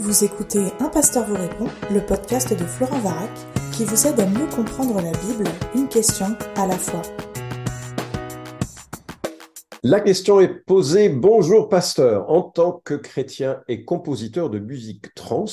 Vous 0.00 0.22
écoutez 0.22 0.60
Un 0.78 0.88
pasteur 0.90 1.26
vous 1.26 1.34
répond, 1.34 1.66
le 1.90 1.98
podcast 1.98 2.56
de 2.56 2.64
Florent 2.64 3.00
Varac, 3.00 3.30
qui 3.72 3.84
vous 3.84 4.06
aide 4.06 4.20
à 4.20 4.26
mieux 4.26 4.46
comprendre 4.46 4.94
la 5.02 5.10
Bible, 5.10 5.50
une 5.74 5.88
question 5.88 6.36
à 6.54 6.68
la 6.68 6.76
fois. 6.78 7.02
La 9.82 10.00
question 10.00 10.40
est 10.40 10.64
posée, 10.66 11.08
bonjour 11.08 11.68
pasteur, 11.68 12.30
en 12.30 12.42
tant 12.42 12.80
que 12.84 12.94
chrétien 12.94 13.60
et 13.66 13.84
compositeur 13.84 14.50
de 14.50 14.60
musique 14.60 15.12
trans, 15.16 15.46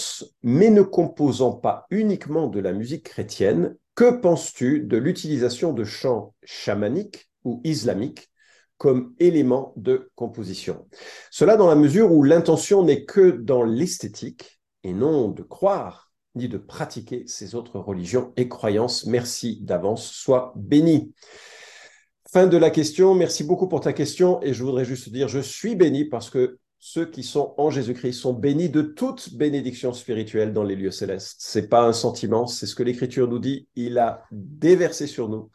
mais 0.44 0.70
ne 0.70 0.84
composant 0.84 1.54
pas 1.54 1.88
uniquement 1.90 2.46
de 2.46 2.60
la 2.60 2.72
musique 2.72 3.06
chrétienne, 3.06 3.76
que 3.96 4.12
penses-tu 4.12 4.82
de 4.82 4.98
l'utilisation 4.98 5.74
de 5.74 5.84
chants 5.84 6.36
chamaniques 6.44 7.32
ou 7.46 7.62
islamiques 7.64 8.30
comme 8.78 9.14
élément 9.20 9.74
de 9.78 10.12
composition. 10.16 10.88
Cela 11.32 11.58
dans 11.58 11.68
la 11.68 11.76
mesure 11.76 12.12
où 12.12 12.24
l'intention 12.24 12.84
n'est 12.84 13.06
que 13.06 13.32
dans 13.32 13.64
l'esthétique 13.64 14.60
et 14.84 14.94
non 14.94 15.30
de 15.30 15.44
croire 15.44 16.12
ni 16.36 16.50
de 16.50 16.58
pratiquer 16.58 17.24
ces 17.28 17.56
autres 17.56 17.80
religions 17.80 18.34
et 18.36 18.50
croyances. 18.50 19.06
Merci 19.06 19.60
d'avance, 19.62 20.06
sois 20.06 20.54
béni. 20.58 21.14
Fin 22.30 22.48
de 22.48 22.58
la 22.58 22.70
question, 22.70 23.16
merci 23.16 23.46
beaucoup 23.46 23.68
pour 23.68 23.80
ta 23.80 23.94
question 23.94 24.42
et 24.42 24.54
je 24.54 24.64
voudrais 24.64 24.84
juste 24.84 25.10
dire, 25.10 25.30
je 25.30 25.40
suis 25.40 25.76
béni 25.76 26.06
parce 26.06 26.30
que 26.30 26.60
ceux 26.78 27.06
qui 27.06 27.24
sont 27.24 27.56
en 27.58 27.70
Jésus-Christ 27.70 28.14
sont 28.14 28.34
bénis 28.34 28.70
de 28.70 28.82
toute 28.82 29.34
bénédiction 29.34 29.94
spirituelle 29.94 30.54
dans 30.54 30.64
les 30.64 30.76
lieux 30.76 30.92
célestes. 30.92 31.38
C'est 31.40 31.70
pas 31.70 31.84
un 31.84 31.94
sentiment, 31.94 32.46
c'est 32.46 32.68
ce 32.68 32.76
que 32.76 32.84
l'Écriture 32.84 33.28
nous 33.28 33.40
dit. 33.40 33.68
Il 33.76 33.98
a 33.98 34.24
déversé 34.32 35.08
sur 35.08 35.30
nous 35.30 35.50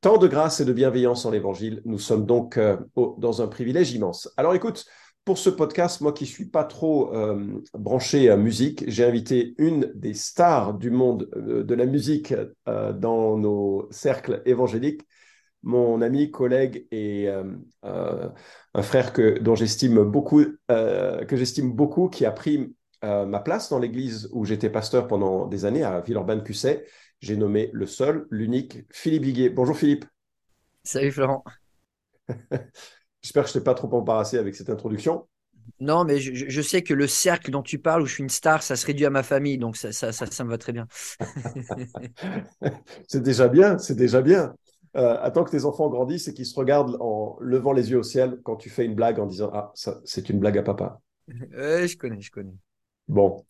tant 0.00 0.16
de 0.16 0.28
grâce 0.28 0.60
et 0.60 0.64
de 0.64 0.72
bienveillance 0.72 1.26
en 1.26 1.30
l'Évangile. 1.30 1.82
Nous 1.84 1.98
sommes 1.98 2.26
donc 2.26 2.56
euh, 2.56 2.76
dans 3.18 3.42
un 3.42 3.48
privilège 3.48 3.92
immense. 3.92 4.32
Alors 4.36 4.54
écoute, 4.54 4.86
pour 5.24 5.36
ce 5.36 5.50
podcast, 5.50 6.00
moi 6.00 6.12
qui 6.12 6.24
suis 6.24 6.46
pas 6.46 6.64
trop 6.64 7.14
euh, 7.14 7.62
branché 7.74 8.30
à 8.30 8.36
musique, 8.36 8.84
j'ai 8.88 9.04
invité 9.04 9.54
une 9.58 9.92
des 9.94 10.14
stars 10.14 10.74
du 10.74 10.90
monde 10.90 11.28
euh, 11.36 11.62
de 11.62 11.74
la 11.74 11.84
musique 11.86 12.34
dans 12.66 13.36
nos 13.36 13.88
cercles 13.90 14.42
évangéliques, 14.46 15.02
mon 15.62 16.00
ami, 16.00 16.30
collègue 16.30 16.86
et 16.90 17.28
un 17.82 18.82
frère 18.82 19.12
que, 19.12 19.38
dont 19.40 19.54
j'estime 19.54 20.02
beaucoup, 20.04 20.42
que 20.68 21.36
j'estime 21.36 21.72
beaucoup, 21.72 22.08
qui 22.08 22.24
a 22.24 22.30
pris 22.30 22.74
ma 23.02 23.40
place 23.40 23.68
dans 23.68 23.78
l'église 23.78 24.30
où 24.32 24.46
j'étais 24.46 24.70
pasteur 24.70 25.06
pendant 25.06 25.46
des 25.46 25.66
années 25.66 25.82
à 25.82 26.00
Villeurbanne-Cusset 26.00 26.86
j'ai 27.20 27.36
nommé 27.36 27.70
le 27.72 27.86
seul, 27.86 28.26
l'unique, 28.30 28.84
Philippe 28.90 29.24
Viguet. 29.24 29.50
Bonjour 29.50 29.76
Philippe. 29.76 30.06
Salut 30.84 31.12
Florent. 31.12 31.44
J'espère 33.22 33.44
que 33.44 33.50
je 33.50 33.58
ne 33.58 33.60
t'ai 33.60 33.64
pas 33.64 33.74
trop 33.74 33.92
embarrassé 33.94 34.38
avec 34.38 34.54
cette 34.54 34.70
introduction. 34.70 35.26
Non, 35.78 36.04
mais 36.04 36.18
je, 36.18 36.62
sais 36.62 36.82
que 36.82 36.94
le 36.94 37.06
cercle 37.06 37.50
dont 37.50 37.62
tu 37.62 37.78
parles, 37.78 38.02
où 38.02 38.06
je 38.06 38.14
suis 38.14 38.22
une 38.22 38.30
star, 38.30 38.62
ça 38.62 38.76
se 38.76 38.86
réduit 38.86 39.06
à 39.06 39.10
ma 39.10 39.22
famille, 39.22 39.58
donc 39.58 39.76
ça, 39.76 39.92
ça, 39.92 40.12
ça, 40.12 40.44
me 40.44 40.50
va 40.50 40.58
très 40.58 40.72
bien. 40.72 40.86
c'est 43.06 43.22
déjà 43.22 43.48
bien, 43.48 43.78
c'est 43.78 43.94
déjà 43.94 44.20
bien. 44.20 44.54
Euh, 44.96 45.16
attends 45.20 45.44
que 45.44 45.50
tes 45.50 45.64
enfants 45.64 45.88
grandissent 45.88 46.28
et 46.28 46.34
qu'ils 46.34 46.46
se 46.46 46.58
regardent 46.58 46.96
en 47.00 47.36
levant 47.40 47.72
les 47.72 47.90
yeux 47.90 47.98
au 47.98 48.02
ciel 48.02 48.40
quand 48.42 48.56
tu 48.56 48.70
fais 48.70 48.84
une 48.84 48.94
blague 48.94 49.20
en 49.20 49.26
disant 49.26 49.50
Ah, 49.52 49.72
c'est 50.04 50.28
une 50.28 50.40
blague 50.40 50.58
à 50.58 50.62
papa. 50.62 51.00
Ouais, 51.28 51.86
je 51.86 51.96
connais, 51.96 52.20
je 52.20 52.30
connais. 52.30 52.56
Bon. 53.10 53.44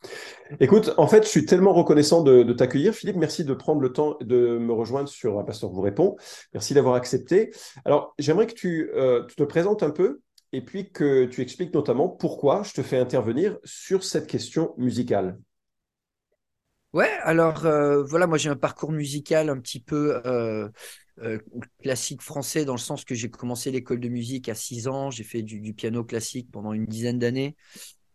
Écoute, 0.58 0.94
en 0.96 1.06
fait, 1.06 1.22
je 1.22 1.28
suis 1.28 1.44
tellement 1.44 1.74
reconnaissant 1.74 2.22
de, 2.22 2.50
t'accueillir. 2.54 2.94
Philippe, 2.94 3.16
merci 3.16 3.44
de 3.44 3.52
prendre 3.52 3.82
le 3.82 3.92
temps 3.92 4.16
de 4.22 4.56
me 4.56 4.72
rejoindre 4.72 5.10
sur 5.10 5.44
Pasteur 5.44 5.68
vous 5.68 5.82
répond. 5.82 6.16
Merci 6.54 6.72
d'avoir 6.72 6.94
accepté. 6.94 7.50
Alors, 7.84 8.14
j'aimerais 8.18 8.46
que 8.46 8.54
tu, 8.54 8.90
euh, 8.94 9.22
te 9.24 9.42
présentes 9.42 9.82
un 9.82 9.90
peu 9.90 10.22
et 10.52 10.64
puis 10.64 10.90
que 10.90 11.26
tu 11.26 11.42
expliques 11.42 11.74
notamment 11.74 12.08
pourquoi 12.08 12.62
je 12.62 12.72
te 12.72 12.80
fais 12.80 12.96
intervenir 12.96 13.58
sur 13.62 14.02
cette 14.02 14.26
question 14.26 14.72
musicale. 14.78 15.38
Ouais, 16.94 17.10
alors 17.20 17.66
euh, 17.66 18.02
voilà, 18.02 18.26
moi 18.26 18.38
j'ai 18.38 18.48
un 18.48 18.56
parcours 18.56 18.92
musical 18.92 19.50
un 19.50 19.60
petit 19.60 19.78
peu 19.78 20.22
euh, 20.24 20.70
classique 21.82 22.22
français 22.22 22.64
dans 22.64 22.72
le 22.72 22.78
sens 22.78 23.04
que 23.04 23.14
j'ai 23.14 23.30
commencé 23.30 23.70
l'école 23.70 24.00
de 24.00 24.08
musique 24.08 24.48
à 24.48 24.54
6 24.54 24.88
ans, 24.88 25.10
j'ai 25.10 25.22
fait 25.22 25.42
du, 25.42 25.74
piano 25.74 26.02
classique 26.02 26.50
pendant 26.50 26.72
une 26.72 26.86
dizaine 26.86 27.18
d'années. 27.18 27.56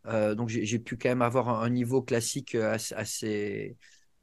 Euh, 0.08 0.36
donc 0.36 0.50
j'ai 0.50 0.80
pu 0.80 0.98
quand 0.98 1.10
même 1.10 1.22
avoir 1.22 1.50
un, 1.50 1.70
niveau 1.70 2.02
classique 2.02 2.56
euh, 2.56 2.78
assez, 2.96 3.78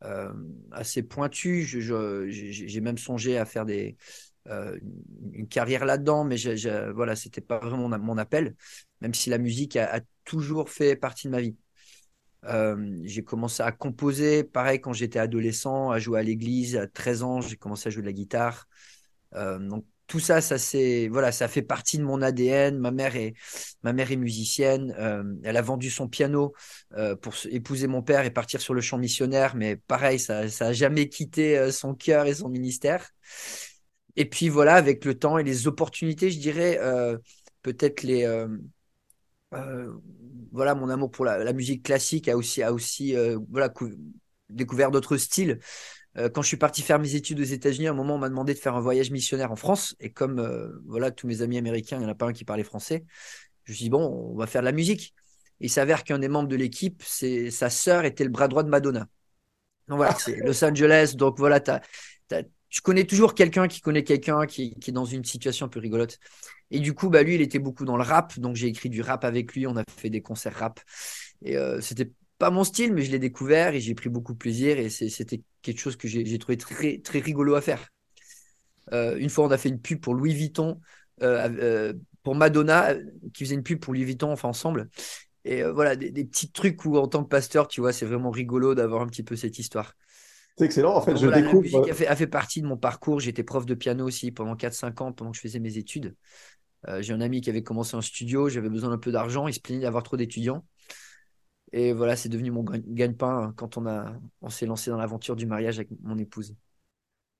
euh, 0.04 0.32
assez, 0.70 1.02
pointu. 1.02 1.64
J'ai 1.64 2.80
même 2.80 2.98
songé 2.98 3.38
à 3.38 3.44
faire 3.44 3.66
une 4.46 5.48
carrière 5.48 5.84
là-dedans, 5.84 6.24
mais 6.24 6.36
voilà, 6.92 7.16
c'était 7.16 7.40
pas 7.40 7.58
vraiment 7.58 7.88
mon, 7.88 8.18
appel, 8.18 8.54
même 9.00 9.14
si 9.14 9.30
la 9.30 9.38
musique 9.38 9.76
a, 9.76 10.00
toujours 10.24 10.70
fait 10.70 10.94
partie 10.94 11.26
de 11.26 11.32
ma 11.32 11.40
vie. 11.40 11.56
j'ai 13.04 13.24
commencé 13.24 13.62
à 13.62 13.72
composer, 13.72 14.44
pareil, 14.44 14.80
quand 14.80 14.92
j'étais 14.92 15.18
adolescent, 15.18 15.90
à 15.90 15.98
jouer 15.98 16.20
à 16.20 16.22
l'église. 16.22 16.76
À 16.76 16.86
13 16.86 17.22
ans, 17.22 17.40
j'ai 17.40 17.56
commencé 17.56 17.88
à 17.88 17.90
jouer 17.90 18.02
de 18.02 18.06
la 18.06 18.12
guitare. 18.12 18.68
donc, 19.34 19.84
tout 20.12 20.20
ça, 20.20 20.42
ça 20.42 20.58
c'est 20.58 21.08
voilà, 21.08 21.32
ça 21.32 21.48
fait 21.48 21.62
partie 21.62 21.96
de 21.96 22.02
mon 22.02 22.20
ADN. 22.20 22.78
Ma 22.78 22.90
mère 22.90 23.16
est 23.16 23.32
ma 23.82 23.94
mère 23.94 24.12
est 24.12 24.16
musicienne. 24.16 24.94
Euh, 24.98 25.24
elle 25.42 25.56
a 25.56 25.62
vendu 25.62 25.88
son 25.88 26.06
piano 26.06 26.52
euh, 26.98 27.16
pour 27.16 27.32
épouser 27.50 27.86
mon 27.86 28.02
père 28.02 28.26
et 28.26 28.30
partir 28.30 28.60
sur 28.60 28.74
le 28.74 28.82
champ 28.82 28.98
missionnaire, 28.98 29.56
mais 29.56 29.76
pareil, 29.76 30.18
ça 30.18 30.50
ça 30.50 30.66
a 30.66 30.72
jamais 30.74 31.08
quitté 31.08 31.56
euh, 31.56 31.72
son 31.72 31.94
cœur 31.94 32.26
et 32.26 32.34
son 32.34 32.50
ministère. 32.50 33.08
Et 34.16 34.26
puis 34.28 34.50
voilà, 34.50 34.74
avec 34.74 35.06
le 35.06 35.18
temps 35.18 35.38
et 35.38 35.44
les 35.44 35.66
opportunités, 35.66 36.30
je 36.30 36.38
dirais 36.38 36.78
peut-être 37.62 38.02
les 38.02 38.26
voilà, 40.52 40.74
mon 40.74 40.90
amour 40.90 41.10
pour 41.10 41.24
la, 41.24 41.52
musique 41.54 41.84
classique 41.84 42.28
a 42.28 42.36
aussi 42.36 42.62
a 42.62 42.74
aussi 42.74 43.16
voilà 43.48 43.72
découvert 44.50 44.90
d'autres 44.90 45.16
styles. 45.16 45.58
Euh, 46.18 46.28
quand 46.28 46.42
je 46.42 46.48
suis 46.48 46.56
parti 46.56 46.82
faire 46.82 46.98
mes 46.98 47.14
études 47.14 47.40
aux 47.40 47.44
États-Unis, 47.44 47.88
à 47.88 47.90
un 47.90 47.94
moment, 47.94 48.16
on 48.16 48.18
m'a 48.18 48.28
demandé 48.28 48.54
de 48.54 48.58
faire 48.58 48.74
un 48.76 48.80
voyage 48.80 49.10
missionnaire 49.10 49.50
en 49.50 49.56
France. 49.56 49.96
Et 50.00 50.10
comme 50.10 50.38
euh, 50.38 50.68
voilà, 50.86 51.10
tous 51.10 51.26
mes 51.26 51.42
amis 51.42 51.58
américains, 51.58 51.96
il 51.96 52.00
n'y 52.00 52.06
en 52.06 52.10
a 52.10 52.14
pas 52.14 52.26
un 52.26 52.32
qui 52.32 52.44
parlait 52.44 52.64
français, 52.64 53.04
je 53.64 53.72
me 53.72 53.76
suis 53.76 53.84
dit, 53.84 53.90
bon, 53.90 54.30
on 54.32 54.36
va 54.36 54.46
faire 54.46 54.62
de 54.62 54.66
la 54.66 54.72
musique. 54.72 55.14
il 55.60 55.70
s'avère 55.70 56.04
qu'un 56.04 56.18
des 56.18 56.28
membres 56.28 56.48
de 56.48 56.56
l'équipe, 56.56 57.02
c'est 57.06 57.50
sa 57.50 57.70
sœur 57.70 58.04
était 58.04 58.24
le 58.24 58.30
bras 58.30 58.48
droit 58.48 58.62
de 58.62 58.68
Madonna. 58.68 59.06
Donc 59.88 59.98
voilà, 59.98 60.14
c'est 60.18 60.36
Los 60.36 60.64
Angeles. 60.64 61.14
Donc 61.16 61.38
voilà, 61.38 61.60
tu 61.60 62.80
connais 62.82 63.04
toujours 63.04 63.34
quelqu'un 63.34 63.68
qui 63.68 63.80
connaît 63.80 64.04
quelqu'un 64.04 64.46
qui, 64.46 64.74
est 64.86 64.92
dans 64.92 65.04
une 65.04 65.24
situation 65.24 65.66
un 65.66 65.68
peu 65.68 65.80
rigolote. 65.80 66.18
Et 66.70 66.80
du 66.80 66.94
coup, 66.94 67.10
bah, 67.10 67.22
lui, 67.22 67.34
il 67.34 67.42
était 67.42 67.58
beaucoup 67.58 67.84
dans 67.84 67.96
le 67.96 68.02
rap. 68.02 68.38
Donc 68.38 68.56
j'ai 68.56 68.68
écrit 68.68 68.88
du 68.88 69.02
rap 69.02 69.24
avec 69.24 69.54
lui. 69.54 69.66
On 69.66 69.76
a 69.76 69.84
fait 69.96 70.10
des 70.10 70.22
concerts 70.22 70.54
rap. 70.54 70.80
Et 71.44 71.56
euh, 71.56 71.80
c'était 71.80 72.10
pas 72.42 72.50
mon 72.50 72.64
style, 72.64 72.92
mais 72.92 73.02
je 73.02 73.12
l'ai 73.12 73.20
découvert 73.20 73.72
et 73.72 73.78
j'ai 73.78 73.94
pris 73.94 74.08
beaucoup 74.08 74.32
de 74.32 74.38
plaisir 74.38 74.76
et 74.76 74.88
c'était 74.88 75.42
quelque 75.62 75.78
chose 75.78 75.94
que 75.94 76.08
j'ai 76.08 76.38
trouvé 76.40 76.56
très, 76.56 76.98
très 76.98 77.20
rigolo 77.20 77.54
à 77.54 77.60
faire. 77.60 77.86
Euh, 78.92 79.16
une 79.16 79.30
fois, 79.30 79.44
on 79.46 79.50
a 79.52 79.58
fait 79.58 79.68
une 79.68 79.80
pub 79.80 80.00
pour 80.00 80.12
Louis 80.12 80.34
Vuitton, 80.34 80.80
euh, 81.22 81.48
euh, 81.60 81.92
pour 82.24 82.34
Madonna, 82.34 82.96
qui 83.32 83.44
faisait 83.44 83.54
une 83.54 83.62
pub 83.62 83.78
pour 83.78 83.92
Louis 83.92 84.02
Vuitton, 84.02 84.32
enfin 84.32 84.48
ensemble. 84.48 84.90
Et 85.44 85.62
voilà, 85.62 85.94
des, 85.94 86.24
petits 86.24 86.50
trucs 86.50 86.84
où, 86.84 86.96
en 86.96 87.06
tant 87.06 87.22
que 87.22 87.28
pasteur, 87.28 87.68
tu 87.68 87.80
vois, 87.80 87.92
c'est 87.92 88.06
vraiment 88.06 88.32
rigolo 88.32 88.74
d'avoir 88.74 89.02
un 89.02 89.06
petit 89.06 89.22
peu 89.22 89.36
cette 89.36 89.60
histoire. 89.60 89.94
C'est 90.58 90.64
excellent. 90.64 90.96
En 90.96 91.00
fait, 91.00 91.16
je 91.16 91.28
découvre. 91.28 91.62
La 91.62 91.78
musique 91.78 91.90
a 91.90 91.94
fait, 91.94 92.06
a 92.08 92.16
fait, 92.16 92.26
partie 92.26 92.60
de 92.60 92.66
mon 92.66 92.76
parcours. 92.76 93.20
J'étais 93.20 93.44
prof 93.44 93.66
de 93.66 93.74
piano 93.74 94.04
aussi 94.04 94.32
pendant 94.32 94.56
4-5 94.56 95.00
ans, 95.00 95.12
pendant 95.12 95.30
que 95.30 95.36
je 95.36 95.42
faisais 95.42 95.60
mes 95.60 95.78
études. 95.78 96.16
J'ai 96.98 97.12
un 97.12 97.20
ami 97.20 97.40
qui 97.40 97.50
avait 97.50 97.62
commencé 97.62 97.96
un 97.96 98.02
studio. 98.02 98.48
J'avais 98.48 98.68
besoin 98.68 98.90
d'un 98.90 98.98
peu 98.98 99.12
d'argent. 99.12 99.46
Il 99.46 99.54
se 99.54 99.60
plaignait 99.60 99.82
d'avoir 99.82 100.02
trop 100.02 100.16
d'étudiants. 100.16 100.64
Et 101.72 101.92
voilà, 101.92 102.16
c'est 102.16 102.28
devenu 102.28 102.50
mon 102.50 102.64
gagne-pain 102.64 103.54
quand 103.56 103.76
on, 103.78 103.86
a, 103.86 104.14
on 104.42 104.50
s'est 104.50 104.66
lancé 104.66 104.90
dans 104.90 104.98
l'aventure 104.98 105.36
du 105.36 105.46
mariage 105.46 105.78
avec 105.78 105.88
mon 106.02 106.18
épouse. 106.18 106.54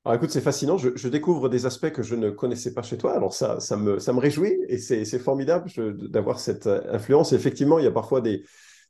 Alors 0.04 0.16
écoute, 0.16 0.30
c'est 0.30 0.40
fascinant. 0.40 0.78
Je, 0.78 1.08
découvre 1.08 1.48
des 1.48 1.64
aspects 1.64 1.90
que 1.90 2.02
je 2.02 2.16
ne 2.16 2.30
connaissais 2.30 2.74
pas 2.74 2.82
chez 2.82 2.98
toi. 2.98 3.14
Alors 3.14 3.34
ça, 3.34 3.60
ça, 3.60 3.76
me, 3.76 3.98
ça 4.00 4.12
me 4.12 4.18
réjouit 4.18 4.56
et 4.68 4.78
c'est, 4.78 5.04
formidable 5.18 5.70
d'avoir 6.10 6.40
cette 6.40 6.66
euh, 6.66 6.80
influence. 6.92 7.32
effectivement, 7.32 7.78
il 7.78 7.84
y 7.84 7.88
a 7.88 7.92
parfois 7.92 8.20
des, 8.20 8.42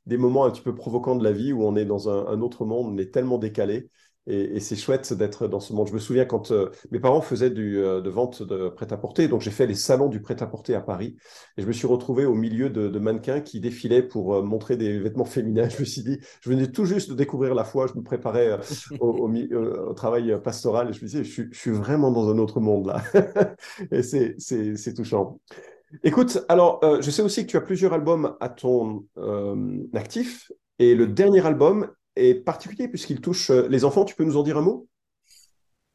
des 0.05 0.17
moments 0.17 0.45
un 0.45 0.49
petit 0.49 0.61
peu 0.61 0.73
provocants 0.73 1.15
de 1.15 1.23
la 1.23 1.31
vie 1.31 1.53
où 1.53 1.63
on 1.63 1.75
est 1.75 1.85
dans 1.85 2.09
un 2.09 2.41
autre 2.41 2.65
monde, 2.65 2.93
on 2.93 2.97
est 2.97 3.13
tellement 3.13 3.37
décalé. 3.37 3.89
Et, 4.25 4.59
c'est 4.61 4.77
chouette 4.77 5.13
d'être 5.13 5.47
dans 5.47 5.59
ce 5.59 5.73
monde. 5.73 5.87
Je 5.87 5.93
me 5.93 5.99
souviens 5.99 6.25
quand 6.25 6.51
euh, 6.51 6.69
mes 6.91 6.99
parents 6.99 7.21
faisaient 7.21 7.49
du, 7.49 7.77
euh, 7.79 7.99
de 7.99 8.09
vente 8.09 8.41
de 8.41 8.69
prêt-à-porter, 8.69 9.27
donc 9.27 9.41
j'ai 9.41 9.51
fait 9.51 9.67
les 9.67 9.75
salons 9.75 10.07
du 10.07 10.21
prêt-à-porter 10.21 10.75
à 10.75 10.81
Paris, 10.81 11.17
et 11.57 11.61
je 11.61 11.67
me 11.67 11.73
suis 11.73 11.87
retrouvé 11.87 12.25
au 12.25 12.33
milieu 12.33 12.69
de, 12.69 12.99
mannequins 12.99 13.41
qui 13.41 13.59
défilaient 13.59 14.03
pour 14.03 14.35
euh, 14.35 14.41
montrer 14.41 14.77
des 14.77 14.97
vêtements 14.99 15.25
féminins. 15.25 15.67
Je 15.73 15.79
me 15.79 15.85
suis 15.85 16.03
dit, 16.03 16.19
je 16.41 16.49
venais 16.49 16.67
tout 16.67 16.85
juste 16.85 17.09
de 17.09 17.15
découvrir 17.15 17.53
la 17.53 17.63
foi, 17.65 17.87
je 17.87 17.97
me 17.97 18.03
préparais 18.03 18.57
au, 18.99 19.27
au, 19.27 19.93
travail 19.93 20.39
pastoral, 20.41 20.89
et 20.89 20.93
je 20.93 21.01
me 21.01 21.07
disais, 21.07 21.23
je, 21.23 21.43
je 21.51 21.57
suis 21.57 21.71
vraiment 21.71 22.11
dans 22.11 22.29
un 22.29 22.37
autre 22.37 22.59
monde 22.59 22.87
là. 22.87 23.03
et 23.91 24.03
c'est 24.03 24.93
touchant. 24.93 25.39
Écoute, 26.03 26.45
alors, 26.47 26.79
je 27.01 27.11
sais 27.11 27.21
aussi 27.21 27.45
que 27.45 27.51
tu 27.51 27.57
as 27.57 27.61
plusieurs 27.61 27.93
albums 27.93 28.35
à 28.39 28.49
ton 28.49 29.05
actif, 29.93 30.51
et 30.79 30.95
le 30.95 31.07
dernier 31.07 31.45
album 31.45 31.89
est 32.15 32.35
particulier 32.35 32.87
puisqu'il 32.87 33.21
touche 33.21 33.49
euh, 33.49 33.67
les 33.67 33.85
enfants. 33.85 34.05
Tu 34.05 34.15
peux 34.15 34.23
nous 34.23 34.37
en 34.37 34.43
dire 34.43 34.57
un 34.57 34.61
mot? 34.61 34.87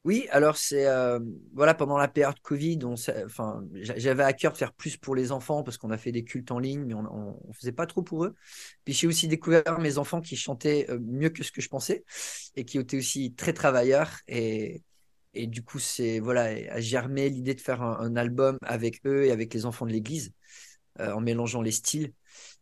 Oui, 0.04 0.26
alors 0.30 0.56
c'est 0.56 0.86
euh, 0.86 1.18
voilà 1.52 1.74
pendant 1.74 1.98
la 1.98 2.08
période 2.08 2.38
Covid, 2.40 2.78
on, 2.84 2.94
enfin 3.26 3.62
j'avais 3.74 4.22
à 4.22 4.32
cœur 4.32 4.52
de 4.52 4.56
faire 4.56 4.72
plus 4.72 4.96
pour 4.96 5.14
les 5.14 5.32
enfants 5.32 5.62
parce 5.62 5.76
qu'on 5.76 5.90
a 5.90 5.98
fait 5.98 6.12
des 6.12 6.24
cultes 6.24 6.50
en 6.50 6.60
ligne, 6.60 6.84
mais 6.84 6.94
on, 6.94 7.36
ne 7.46 7.52
faisait 7.52 7.72
pas 7.72 7.84
trop 7.84 8.02
pour 8.02 8.24
eux. 8.24 8.34
Puis 8.84 8.94
j'ai 8.94 9.06
aussi 9.06 9.28
découvert 9.28 9.78
mes 9.80 9.98
enfants 9.98 10.20
qui 10.20 10.36
chantaient 10.36 10.86
euh, 10.88 10.98
mieux 11.02 11.30
que 11.30 11.42
ce 11.42 11.52
que 11.52 11.60
je 11.60 11.68
pensais 11.68 12.04
et 12.54 12.64
qui 12.64 12.78
étaient 12.78 12.96
aussi 12.96 13.34
très 13.34 13.52
travailleurs 13.52 14.12
et 14.28 14.82
et 15.34 15.46
du 15.46 15.62
coup 15.62 15.78
c'est 15.78 16.20
voilà 16.20 16.44
a 16.44 16.80
germé 16.80 17.28
l'idée 17.28 17.54
de 17.54 17.60
faire 17.60 17.82
un, 17.82 18.16
album 18.16 18.56
avec 18.62 19.04
eux 19.04 19.26
et 19.26 19.30
avec 19.30 19.52
les 19.52 19.66
enfants 19.66 19.84
de 19.84 19.92
l'église 19.92 20.32
en 20.98 21.20
mélangeant 21.20 21.60
les 21.60 21.70
styles 21.70 22.12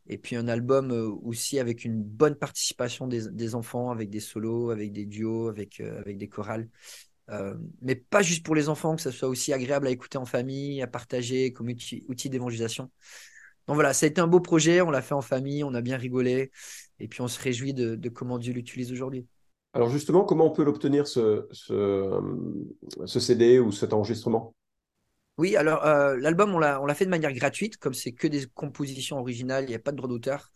et 0.08 0.18
puis 0.18 0.36
un 0.36 0.48
album 0.48 0.90
aussi 1.24 1.58
avec 1.58 1.84
une 1.84 2.02
bonne 2.02 2.34
participation 2.34 3.06
des, 3.06 3.54
enfants, 3.54 3.90
avec 3.90 4.10
des 4.10 4.20
solos, 4.20 4.70
avec 4.70 4.92
des 4.92 5.04
duos, 5.04 5.48
avec, 5.48 5.80
avec 5.80 6.18
des 6.18 6.28
chorales. 6.28 6.68
Euh, 7.30 7.54
mais 7.82 7.96
pas 7.96 8.22
juste 8.22 8.44
pour 8.44 8.54
les 8.54 8.68
enfants, 8.68 8.94
que 8.94 9.02
ça 9.02 9.10
soit 9.10 9.28
aussi 9.28 9.52
agréable 9.52 9.86
à 9.86 9.90
écouter 9.90 10.18
en 10.18 10.26
famille, 10.26 10.80
à 10.82 10.86
partager 10.86 11.52
comme 11.52 11.68
outil, 11.68 12.30
d'évangélisation. 12.30 12.90
Donc 13.66 13.74
voilà, 13.74 13.92
ça 13.92 14.06
a 14.06 14.08
été 14.08 14.20
un 14.20 14.28
beau 14.28 14.40
projet, 14.40 14.80
on 14.80 14.90
l'a 14.90 15.02
fait 15.02 15.14
en 15.14 15.22
famille, 15.22 15.64
on 15.64 15.74
a 15.74 15.80
bien 15.80 15.96
rigolé, 15.96 16.52
et 17.00 17.08
puis 17.08 17.20
on 17.20 17.28
se 17.28 17.40
réjouit 17.40 17.74
de, 17.74 18.08
comment 18.08 18.38
Dieu 18.38 18.52
l'utilise 18.52 18.92
aujourd'hui. 18.92 19.26
Alors 19.72 19.90
justement, 19.90 20.24
comment 20.24 20.46
on 20.46 20.52
peut 20.52 20.62
l'obtenir, 20.62 21.06
ce, 21.06 21.46
ce, 21.50 23.18
CD 23.18 23.58
ou 23.58 23.72
cet 23.72 23.92
enregistrement? 23.92 24.54
Oui, 25.38 25.56
alors 25.56 25.84
euh, 25.84 26.16
l'album, 26.18 26.54
on 26.54 26.58
l'a 26.58 26.94
fait 26.94 27.04
de 27.04 27.10
manière 27.10 27.32
gratuite, 27.32 27.76
comme 27.76 27.94
c'est 27.94 28.12
que 28.12 28.26
des 28.26 28.46
compositions 28.54 29.18
originales, 29.18 29.64
il 29.64 29.68
n'y 29.68 29.74
a 29.74 29.78
pas 29.78 29.92
de 29.92 29.96
droit 29.96 30.08
d'auteur. 30.08 30.50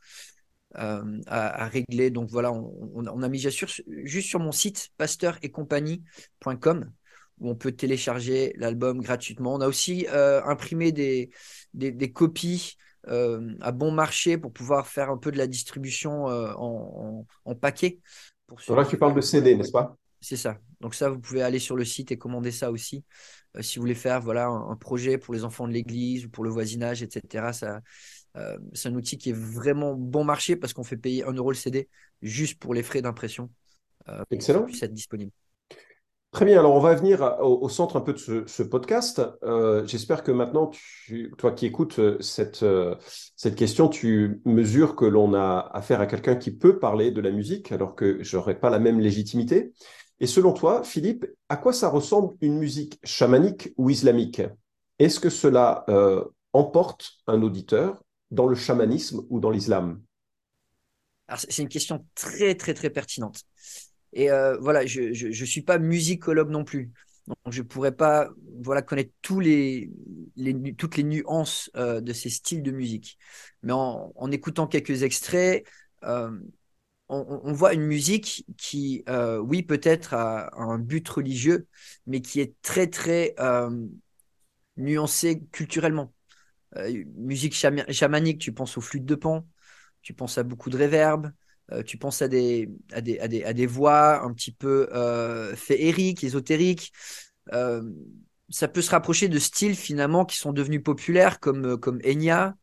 Euh, 0.78 1.20
à, 1.26 1.66
régler. 1.66 2.10
Donc 2.10 2.30
voilà, 2.30 2.52
on, 2.52 3.22
a 3.22 3.28
mis 3.28 3.40
juste 3.40 4.28
sur 4.28 4.38
mon 4.38 4.52
site 4.52 4.90
compagnie.com 5.52 6.92
où 7.40 7.50
on 7.50 7.56
peut 7.56 7.72
télécharger 7.72 8.52
l'album 8.56 9.00
gratuitement. 9.00 9.54
On 9.54 9.60
a 9.62 9.66
aussi 9.66 10.06
euh, 10.10 10.40
imprimé 10.44 10.92
des, 10.92 11.30
des, 11.74 12.12
copies 12.12 12.76
euh, 13.08 13.52
à 13.60 13.72
bon 13.72 13.90
marché 13.90 14.38
pour 14.38 14.52
pouvoir 14.52 14.86
faire 14.86 15.10
un 15.10 15.16
peu 15.16 15.32
de 15.32 15.38
la 15.38 15.48
distribution 15.48 16.26
en, 16.26 17.26
en, 17.44 17.54
paquet. 17.56 17.98
Pour 18.46 18.76
là, 18.76 18.84
tu 18.84 18.96
parles 18.96 19.14
de 19.14 19.20
CD, 19.20 19.56
n'est-ce 19.56 19.72
pas? 19.72 19.96
C'est 20.20 20.36
ça. 20.36 20.58
Donc 20.80 20.94
ça, 20.94 21.10
vous 21.10 21.18
pouvez 21.18 21.42
aller 21.42 21.58
sur 21.58 21.74
le 21.74 21.84
site 21.84 22.12
et 22.12 22.18
commander 22.18 22.52
ça 22.52 22.70
aussi. 22.70 23.04
Si 23.60 23.78
vous 23.78 23.82
voulez 23.82 23.94
faire 23.94 24.20
voilà, 24.20 24.46
un, 24.46 24.70
un, 24.70 24.76
projet 24.76 25.18
pour 25.18 25.34
les 25.34 25.44
enfants 25.44 25.66
de 25.66 25.72
l'église 25.72 26.26
ou 26.26 26.30
pour 26.30 26.44
le 26.44 26.50
voisinage, 26.50 27.02
etc., 27.02 27.52
ça, 27.52 27.80
euh, 28.36 28.56
c'est 28.72 28.88
un 28.88 28.94
outil 28.94 29.18
qui 29.18 29.30
est 29.30 29.36
vraiment 29.36 29.94
bon 29.94 30.24
marché 30.24 30.56
parce 30.56 30.72
qu'on 30.72 30.84
fait 30.84 30.96
payer 30.96 31.24
1 31.24 31.32
euro 31.32 31.50
le 31.50 31.56
CD 31.56 31.88
juste 32.22 32.58
pour 32.58 32.74
les 32.74 32.82
frais 32.82 33.02
d'impression. 33.02 33.50
Euh, 34.08 34.22
Excellent. 34.30 34.64
Puisse 34.64 34.82
être 34.82 34.94
disponible. 34.94 35.32
Très 36.32 36.44
bien, 36.44 36.60
alors 36.60 36.76
on 36.76 36.80
va 36.80 36.94
venir 36.94 37.38
au, 37.40 37.68
centre 37.68 37.96
un 37.96 38.00
peu 38.00 38.12
de 38.12 38.44
ce, 38.46 38.62
podcast. 38.62 39.20
Euh, 39.42 39.84
j'espère 39.84 40.22
que 40.22 40.30
maintenant, 40.30 40.70
toi 41.38 41.50
qui 41.50 41.66
écoutes 41.66 42.00
cette, 42.20 42.64
cette 43.34 43.56
question, 43.56 43.88
tu 43.88 44.40
mesures 44.44 44.94
que 44.94 45.06
l'on 45.06 45.34
a 45.34 45.68
affaire 45.74 46.00
à 46.00 46.06
quelqu'un 46.06 46.36
qui 46.36 46.52
peut 46.52 46.78
parler 46.78 47.10
de 47.10 47.20
la 47.20 47.32
musique 47.32 47.72
alors 47.72 47.96
que 47.96 48.22
je 48.22 48.36
n'aurais 48.36 48.60
pas 48.60 48.70
la 48.70 48.78
même 48.78 49.00
légitimité. 49.00 49.72
Et 50.20 50.26
selon 50.26 50.52
toi, 50.52 50.84
Philippe, 50.84 51.26
à 51.48 51.56
quoi 51.56 51.72
ça 51.72 51.88
ressemble 51.88 52.36
une 52.40 52.58
musique 52.58 52.98
chamanique 53.04 53.72
ou 53.76 53.90
islamique? 53.90 54.42
Est-ce 54.98 55.18
que 55.18 55.30
cela 55.30 55.86
emporte 56.52 57.12
un 57.26 57.42
auditeur 57.42 58.02
dans 58.30 58.46
le 58.46 58.54
chamanisme 58.54 59.22
ou 59.30 59.40
dans 59.40 59.50
l'islam? 59.50 60.00
C'est 61.36 61.62
une 61.62 61.68
question 61.68 62.04
très, 62.14 62.54
très, 62.54 62.74
très 62.74 62.90
pertinente. 62.90 63.44
Et 64.12 64.30
euh, 64.30 64.56
voilà, 64.58 64.86
je 64.86 65.26
ne 65.26 65.46
suis 65.46 65.62
pas 65.62 65.78
musicologue 65.78 66.50
non 66.50 66.64
plus. 66.64 66.90
Donc, 67.26 67.36
je 67.50 67.62
ne 67.62 67.66
pourrais 67.66 67.92
pas 67.92 68.28
voilà, 68.62 68.82
connaître 68.82 69.12
toutes 69.22 69.44
les 69.44 69.88
nuances 71.04 71.70
euh, 71.76 72.00
de 72.00 72.12
ces 72.12 72.30
styles 72.30 72.62
de 72.62 72.72
musique. 72.72 73.18
Mais 73.62 73.72
en, 73.72 74.30
écoutant 74.32 74.66
quelques 74.66 75.02
extraits, 75.02 75.64
euh, 76.04 76.30
on, 77.10 77.52
voit 77.52 77.74
une 77.74 77.82
musique 77.82 78.46
qui, 78.56 79.04
oui, 79.42 79.62
peut-être 79.62 80.14
a, 80.14 80.50
un 80.56 80.78
but 80.78 81.08
religieux, 81.08 81.66
mais 82.06 82.20
qui 82.20 82.40
est 82.40 82.54
très, 82.62 82.86
très 82.86 83.34
nuancée 84.76 85.42
culturellement. 85.52 86.12
Euh, 86.76 87.04
musique 87.16 87.54
chamanique, 87.54 88.40
tu 88.40 88.52
penses 88.52 88.76
aux 88.76 88.80
flûtes 88.80 89.04
de 89.04 89.14
pan, 89.14 89.46
tu 90.02 90.14
penses 90.14 90.38
à 90.38 90.42
beaucoup 90.42 90.70
de 90.70 90.76
réverb, 90.76 91.32
euh, 91.72 91.82
tu 91.82 91.98
penses 91.98 92.22
à 92.22 92.28
des, 92.28 92.68
à 92.92 93.00
des, 93.00 93.18
à 93.18 93.28
des, 93.28 93.44
à 93.44 93.52
des 93.52 93.66
voix 93.66 94.22
un 94.22 94.32
petit 94.32 94.52
peu 94.52 94.88
euh, 94.92 95.54
féeriques, 95.56 96.24
ésotériques. 96.24 96.92
ça 98.50 98.68
peut 98.68 98.82
se 98.82 98.90
rapprocher 98.90 99.28
de 99.28 99.38
styles 99.38 99.76
finalement 99.76 100.24
qui 100.24 100.36
sont 100.36 100.52
devenus 100.52 100.82
populaires 100.82 101.40
comme, 101.40 101.78
comme 101.78 102.00
Enya. 102.04 102.56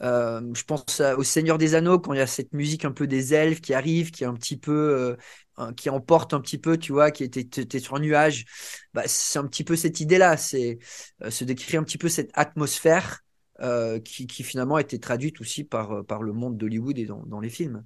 Je 0.00 0.64
pense 0.64 1.00
au 1.16 1.22
Seigneur 1.22 1.58
des 1.58 1.74
Anneaux 1.74 1.98
quand 1.98 2.12
il 2.12 2.18
y 2.18 2.22
a 2.22 2.26
cette 2.26 2.52
musique 2.52 2.84
un 2.84 2.92
peu 2.92 3.06
des 3.06 3.34
elfes 3.34 3.60
qui 3.60 3.74
arrive, 3.74 4.10
qui 4.10 4.24
est 4.24 4.26
un 4.26 4.34
petit 4.34 4.56
peu, 4.56 5.16
qui 5.76 5.90
emporte 5.90 6.34
un 6.34 6.40
petit 6.40 6.58
peu, 6.58 6.76
tu 6.76 6.92
vois, 6.92 7.10
qui 7.10 7.24
était, 7.24 7.78
sur 7.78 7.96
un 7.96 8.00
nuage. 8.00 8.44
Bah, 8.94 9.02
c'est 9.06 9.38
un 9.38 9.46
petit 9.46 9.64
peu 9.64 9.76
cette 9.76 10.00
idée-là, 10.00 10.36
c'est 10.36 10.78
se 11.28 11.44
décrire 11.44 11.80
un 11.80 11.84
petit 11.84 11.98
peu 11.98 12.08
cette 12.08 12.30
atmosphère 12.34 13.22
euh, 13.60 13.98
qui, 13.98 14.28
finalement 14.44 14.76
a 14.76 14.80
été 14.80 15.00
traduite 15.00 15.40
aussi 15.40 15.64
par, 15.64 15.90
euh, 15.90 16.04
le 16.20 16.32
monde 16.32 16.56
d'Hollywood 16.56 16.96
et 16.96 17.06
dans, 17.06 17.40
les 17.40 17.48
films. 17.48 17.84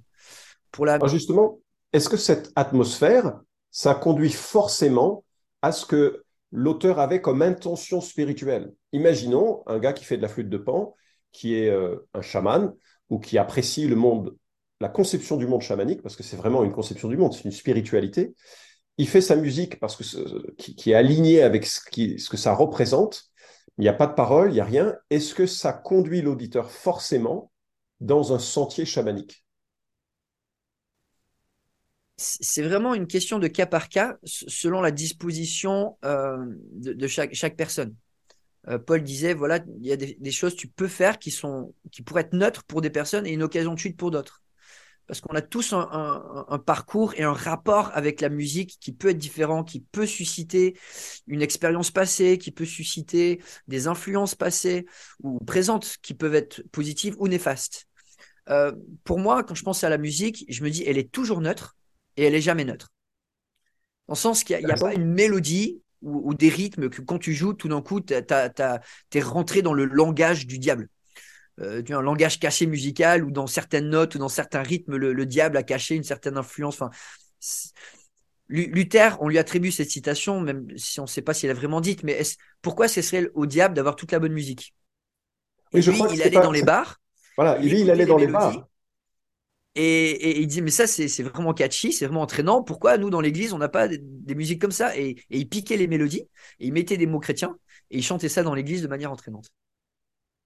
Pour 0.71 0.85
la... 0.85 0.99
justement, 1.07 1.59
est-ce 1.93 2.09
que 2.09 2.17
cette 2.17 2.51
atmosphère, 2.55 3.41
ça 3.71 3.95
conduit 3.95 4.31
forcément 4.31 5.23
à 5.63 5.71
ce 5.71 5.87
que 5.87 6.23
l'auteur 6.51 6.99
avait 6.99 7.21
comme 7.21 7.41
intention 7.41 8.01
spirituelle? 8.01 8.71
Imaginons 8.91 9.63
un 9.65 9.79
gars 9.79 9.93
qui 9.93 10.05
fait 10.05 10.17
de 10.17 10.21
la 10.21 10.27
flûte 10.27 10.49
de 10.49 10.57
pan, 10.57 10.95
qui 11.33 11.55
est 11.55 11.69
euh, 11.69 12.07
un 12.13 12.21
chaman 12.21 12.73
ou 13.09 13.19
qui 13.19 13.37
apprécie 13.37 13.87
le 13.87 13.97
monde, 13.97 14.37
la 14.79 14.87
conception 14.87 15.35
du 15.35 15.47
monde 15.47 15.61
chamanique, 15.61 16.01
parce 16.01 16.15
que 16.15 16.23
c'est 16.23 16.37
vraiment 16.37 16.63
une 16.63 16.71
conception 16.71 17.09
du 17.09 17.17
monde, 17.17 17.33
c'est 17.33 17.43
une 17.43 17.51
spiritualité. 17.51 18.33
Il 18.97 19.07
fait 19.07 19.21
sa 19.21 19.35
musique 19.35 19.79
parce 19.79 19.97
que 19.97 20.51
qui, 20.53 20.91
est 20.91 20.95
alignée 20.95 21.41
avec 21.41 21.65
ce, 21.65 21.81
que 22.29 22.37
ça 22.37 22.53
représente 22.53 23.33
il 23.77 23.81
n'y 23.81 23.87
a 23.87 23.93
pas 23.93 24.07
de 24.07 24.13
parole, 24.13 24.51
il 24.51 24.53
n'y 24.53 24.59
a 24.59 24.65
rien. 24.65 24.95
Est-ce 25.09 25.33
que 25.33 25.47
ça 25.47 25.73
conduit 25.73 26.21
l'auditeur 26.21 26.71
forcément 26.71 27.51
dans 27.99 28.33
un 28.33 28.39
sentier 28.39 28.85
chamanique? 28.85 29.43
C'est 32.17 32.61
vraiment 32.61 32.93
une 32.93 33.07
question 33.07 33.39
de 33.39 33.47
cas 33.47 33.65
par 33.65 33.89
cas 33.89 34.17
selon 34.23 34.81
la 34.81 34.91
disposition 34.91 35.97
euh, 36.05 36.37
de, 36.73 37.07
chaque, 37.07 37.55
personne. 37.57 37.95
Euh, 38.69 38.79
Paul 38.79 39.03
disait 39.03 39.33
voilà, 39.33 39.59
il 39.79 39.85
y 39.85 39.91
a 39.91 39.97
des, 39.97 40.17
des, 40.19 40.31
choses 40.31 40.53
que 40.53 40.59
tu 40.59 40.67
peux 40.67 40.87
faire 40.87 41.19
qui, 41.19 41.31
sont, 41.31 41.73
qui 41.91 42.01
pourraient 42.01 42.21
être 42.21 42.33
neutres 42.33 42.63
pour 42.63 42.81
des 42.81 42.89
personnes 42.89 43.27
et 43.27 43.31
une 43.31 43.43
occasion 43.43 43.73
de 43.73 43.79
chute 43.79 43.97
pour 43.97 44.11
d'autres 44.11 44.43
parce 45.07 45.19
qu'on 45.19 45.35
a 45.35 45.41
tous 45.41 45.73
un, 45.73 46.63
parcours 46.65 47.13
et 47.15 47.23
un 47.23 47.33
rapport 47.33 47.91
avec 47.93 48.21
la 48.21 48.29
musique 48.29 48.77
qui 48.79 48.93
peut 48.93 49.09
être 49.09 49.17
différent, 49.17 49.63
qui 49.63 49.81
peut 49.81 50.05
susciter 50.05 50.77
une 51.27 51.41
expérience 51.41 51.91
passée, 51.91 52.37
qui 52.37 52.51
peut 52.51 52.65
susciter 52.65 53.41
des 53.67 53.87
influences 53.87 54.35
passées 54.35 54.85
ou 55.21 55.39
présentes 55.39 55.97
qui 56.01 56.13
peuvent 56.13 56.35
être 56.35 56.63
positives 56.71 57.15
ou 57.19 57.27
néfastes. 57.27 57.87
Euh, 58.49 58.71
pour 59.03 59.19
moi, 59.19 59.43
quand 59.43 59.55
je 59.55 59.63
pense 59.63 59.83
à 59.83 59.89
la 59.89 59.97
musique, 59.97 60.45
je 60.49 60.63
me 60.63 60.69
dis 60.69 60.83
elle 60.85 60.97
est 60.97 61.11
toujours 61.11 61.41
neutre 61.41 61.75
et 62.15 62.23
elle 62.23 62.35
est 62.35 62.41
jamais 62.41 62.65
neutre. 62.65 62.89
Dans 64.07 64.13
le 64.13 64.19
sens 64.19 64.43
qu'il 64.43 64.57
n'y 64.57 64.71
a, 64.71 64.75
pas 64.75 64.93
une 64.93 65.13
mélodie 65.13 65.81
ou, 66.03 66.33
des 66.33 66.49
rythmes 66.49 66.89
que 66.89 67.01
quand 67.01 67.17
tu 67.17 67.33
joues, 67.33 67.53
tout 67.53 67.69
d'un 67.69 67.81
coup, 67.81 68.01
tu 68.01 68.13
es 68.13 69.21
rentré 69.21 69.61
dans 69.61 69.73
le 69.73 69.85
langage 69.85 70.45
du 70.45 70.59
diable. 70.59 70.89
Euh, 71.59 71.83
un 71.89 72.01
langage 72.01 72.39
caché 72.39 72.65
musical 72.65 73.23
ou 73.23 73.31
dans 73.31 73.45
certaines 73.45 73.89
notes 73.89 74.15
ou 74.15 74.17
dans 74.17 74.29
certains 74.29 74.63
rythmes, 74.63 74.95
le, 74.95 75.25
diable 75.25 75.57
a 75.57 75.63
caché 75.63 75.95
une 75.95 76.03
certaine 76.03 76.37
influence. 76.37 76.81
Enfin, 76.81 76.89
Luther, 78.47 79.17
on 79.21 79.29
lui 79.29 79.37
attribue 79.37 79.71
cette 79.71 79.89
citation, 79.89 80.41
même 80.41 80.67
si 80.77 80.99
on 80.99 81.03
ne 81.03 81.07
sait 81.07 81.21
pas 81.21 81.33
s'il 81.33 81.49
a 81.49 81.53
vraiment 81.53 81.81
dit, 81.81 81.97
mais 82.03 82.21
pourquoi 82.61 82.87
ce 82.87 83.01
serait 83.01 83.29
au 83.33 83.45
diable 83.45 83.75
d'avoir 83.75 83.95
toute 83.95 84.11
la 84.11 84.19
bonne 84.19 84.33
musique? 84.33 84.73
Et 85.73 85.81
lui, 85.81 85.99
il 86.11 86.21
allait 86.21 86.41
dans 86.41 86.51
les 86.51 86.63
bars. 86.63 86.99
Voilà, 87.37 87.57
lui, 87.57 87.81
il 87.81 87.89
allait 87.89 88.05
dans 88.05 88.17
les 88.17 88.27
bars. 88.27 88.67
Et, 89.75 90.39
il 90.39 90.47
dit, 90.47 90.61
mais 90.61 90.71
ça, 90.71 90.85
c'est 90.85 91.23
vraiment 91.23 91.53
catchy, 91.53 91.93
c'est 91.93 92.05
vraiment 92.05 92.21
entraînant. 92.21 92.61
Pourquoi 92.61 92.97
nous, 92.97 93.09
dans 93.09 93.21
l'église, 93.21 93.53
on 93.53 93.57
n'a 93.57 93.69
pas 93.69 93.87
des, 93.87 94.35
musiques 94.35 94.61
comme 94.61 94.71
ça? 94.71 94.95
Et, 94.97 95.15
il 95.29 95.49
piquait 95.49 95.77
les 95.77 95.87
mélodies, 95.87 96.27
et 96.59 96.67
il 96.67 96.73
mettait 96.73 96.97
des 96.97 97.07
mots 97.07 97.19
chrétiens, 97.19 97.57
et 97.89 97.97
il 97.97 98.03
chantait 98.03 98.29
ça 98.29 98.43
dans 98.43 98.53
l'église 98.53 98.81
de 98.83 98.87
manière 98.87 99.11
entraînante. 99.11 99.49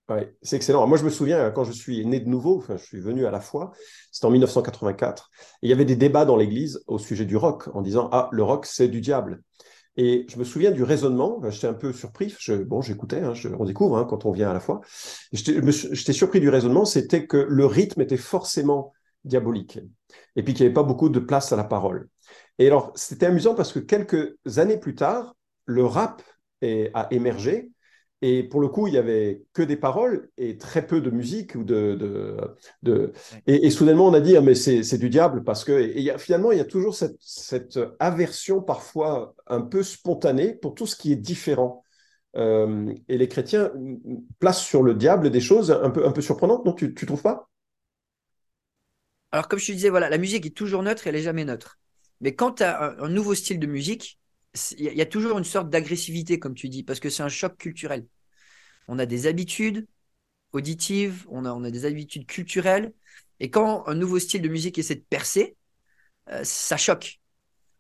Ouais, 0.10 0.34
c'est 0.42 0.56
excellent. 0.56 0.88
Moi, 0.88 0.98
je 0.98 1.04
me 1.04 1.10
souviens, 1.10 1.52
quand 1.52 1.66
je 1.66 1.74
suis 1.74 2.06
né 2.06 2.22
de 2.22 2.30
nouveau, 2.30 2.58
enfin, 2.58 2.78
je 2.78 2.86
suis 2.86 3.02
venu 3.02 3.26
à 3.26 3.32
la 3.32 3.42
foi, 3.42 3.74
c'était 4.10 4.26
en 4.26 4.32
1984, 4.32 5.30
et 5.62 5.68
il 5.68 5.70
y 5.70 5.74
avait 5.74 5.84
des 5.84 5.98
débats 5.98 6.24
dans 6.24 6.38
l'Église 6.38 6.82
au 6.88 6.98
sujet 6.98 7.26
du 7.26 7.36
rock, 7.36 7.68
en 7.74 7.82
disant 7.82 8.08
Ah, 8.14 8.30
le 8.32 8.44
rock, 8.44 8.66
c'est 8.66 8.88
du 8.88 9.02
diable. 9.02 9.42
Et 9.98 10.26
je 10.30 10.38
me 10.38 10.46
souviens 10.46 10.72
du 10.72 10.84
raisonnement, 10.84 11.42
j'étais 11.50 11.68
un 11.68 11.74
peu 11.74 11.92
surpris, 11.92 12.34
bon, 12.68 12.82
j'écoutais, 12.82 13.20
hein, 13.20 13.34
on 13.60 13.66
découvre 13.66 13.98
hein, 13.98 14.06
quand 14.08 14.26
on 14.26 14.32
vient 14.32 14.50
à 14.50 14.54
la 14.54 14.60
foi. 14.60 14.80
J'étais 15.34 16.14
surpris 16.14 16.40
du 16.40 16.50
raisonnement, 16.50 16.86
c'était 16.86 17.26
que 17.26 17.38
le 17.38 17.66
rythme 17.66 18.02
était 18.02 18.16
forcément 18.16 18.94
diabolique, 19.24 19.80
et 20.36 20.44
puis 20.44 20.54
qu'il 20.54 20.64
n'y 20.64 20.68
avait 20.68 20.74
pas 20.74 20.84
beaucoup 20.84 21.10
de 21.10 21.20
place 21.20 21.52
à 21.52 21.56
la 21.56 21.64
parole. 21.64 22.10
Et 22.60 22.68
alors, 22.68 22.92
c'était 22.96 23.28
amusant 23.28 23.56
parce 23.56 23.72
que 23.72 23.80
quelques 23.80 24.36
années 24.58 24.78
plus 24.78 24.96
tard, 24.96 25.36
le 25.66 25.86
rap 25.86 26.22
a 26.64 27.08
émergé. 27.12 27.72
Et 28.24 28.42
pour 28.42 28.62
le 28.62 28.68
coup, 28.68 28.88
il 28.88 28.96
y 28.96 28.98
avait 28.98 29.44
que 29.54 29.62
des 29.62 29.78
paroles 29.78 30.30
et 30.38 30.58
très 30.58 30.88
peu 30.88 31.02
de 31.02 31.12
musique 31.12 31.54
ou 31.54 31.64
de, 31.64 31.96
de, 32.82 33.14
Et, 33.46 33.70
soudainement 33.70 34.08
on 34.08 34.14
a 34.14 34.22
dit 34.22 34.36
ah, 34.36 34.42
mais 34.42 34.56
c'est 34.56 34.98
du 34.98 35.10
diable 35.10 35.44
parce 35.44 35.64
que 35.64 35.72
et 35.72 36.18
finalement 36.18 36.52
il 36.52 36.58
y 36.58 36.62
a 36.62 36.66
toujours 36.66 36.96
cette, 36.96 37.18
cette, 37.20 37.80
aversion 38.00 38.62
parfois 38.64 39.36
un 39.46 39.62
peu 39.62 39.84
spontanée 39.84 40.54
pour 40.54 40.74
tout 40.74 40.88
ce 40.88 40.96
qui 40.96 41.12
est 41.12 41.16
différent. 41.16 41.84
Euh, 42.36 42.92
et 43.08 43.20
les 43.20 43.28
chrétiens 43.28 43.72
placent 44.40 44.64
sur 44.64 44.82
le 44.82 44.96
diable 44.96 45.30
des 45.30 45.42
choses 45.42 45.72
un 45.72 45.90
peu 45.92 46.06
un 46.06 46.12
peu 46.12 46.22
surprenantes, 46.22 46.66
non 46.66 46.74
Tu 46.74 46.96
tu 46.96 47.06
trouves 47.06 47.22
pas? 47.22 47.48
Alors 49.32 49.48
comme 49.48 49.60
je 49.60 49.68
te 49.68 49.72
disais 49.72 49.90
voilà, 49.90 50.10
la 50.10 50.18
musique 50.18 50.46
est 50.46 50.56
toujours 50.56 50.84
neutre, 50.84 51.08
elle 51.08 51.16
est 51.16 51.22
jamais 51.22 51.46
neutre. 51.46 51.80
Mais 52.22 52.36
quand 52.36 52.54
tu 52.54 52.64
as 52.64 52.96
un, 53.00 53.10
nouveau 53.10 53.36
style 53.36 53.60
de 53.60 53.68
musique, 53.68 54.20
il 54.78 54.86
y, 54.86 55.02
a 55.02 55.06
toujours 55.06 55.38
une 55.38 55.44
sorte 55.44 55.70
d'agressivité, 55.70 56.40
comme 56.40 56.56
tu 56.56 56.68
dis, 56.70 56.84
parce 56.84 57.00
que 57.00 57.10
c'est 57.10 57.22
un 57.22 57.30
choc 57.30 57.58
culturel. 57.58 58.08
On 58.88 58.98
a 58.98 59.06
des 59.06 59.28
habitudes 59.28 59.88
auditives, 60.52 61.26
on 61.30 61.46
a, 61.46 61.52
on 61.52 61.64
a 61.64 61.70
des 61.70 61.86
habitudes 61.86 62.26
culturelles, 62.26 62.94
et 63.40 63.52
quand 63.52 63.88
un 63.88 63.94
nouveau 63.94 64.18
style 64.18 64.42
de 64.42 64.50
musique 64.50 64.80
essaie 64.80 64.96
de 64.96 65.06
percer, 65.08 65.56
euh, 66.30 66.44
ça 66.44 66.78
choque. 66.78 67.20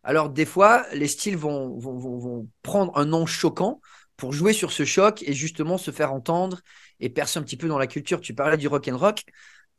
Alors 0.03 0.29
des 0.29 0.45
fois, 0.45 0.85
les 0.93 1.07
styles 1.07 1.37
vont, 1.37 1.77
vont, 1.79 1.97
vont, 1.97 2.49
prendre 2.61 2.95
un 2.97 3.05
nom 3.05 3.25
choquant 3.25 3.81
pour 4.17 4.33
jouer 4.33 4.53
sur 4.53 4.71
ce 4.71 4.85
choc 4.85 5.23
et 5.23 5.33
justement 5.33 5.77
se 5.77 5.91
faire 5.91 6.13
entendre 6.13 6.61
et 6.99 7.09
percer 7.09 7.39
un 7.39 7.43
petit 7.43 7.57
peu 7.57 7.67
dans 7.67 7.79
la 7.79 7.87
culture. 7.87 8.21
Tu 8.21 8.33
parlais 8.33 8.57
du 8.57 8.67
rock 8.67 8.87
and 8.87 8.97
rock, 8.97 9.23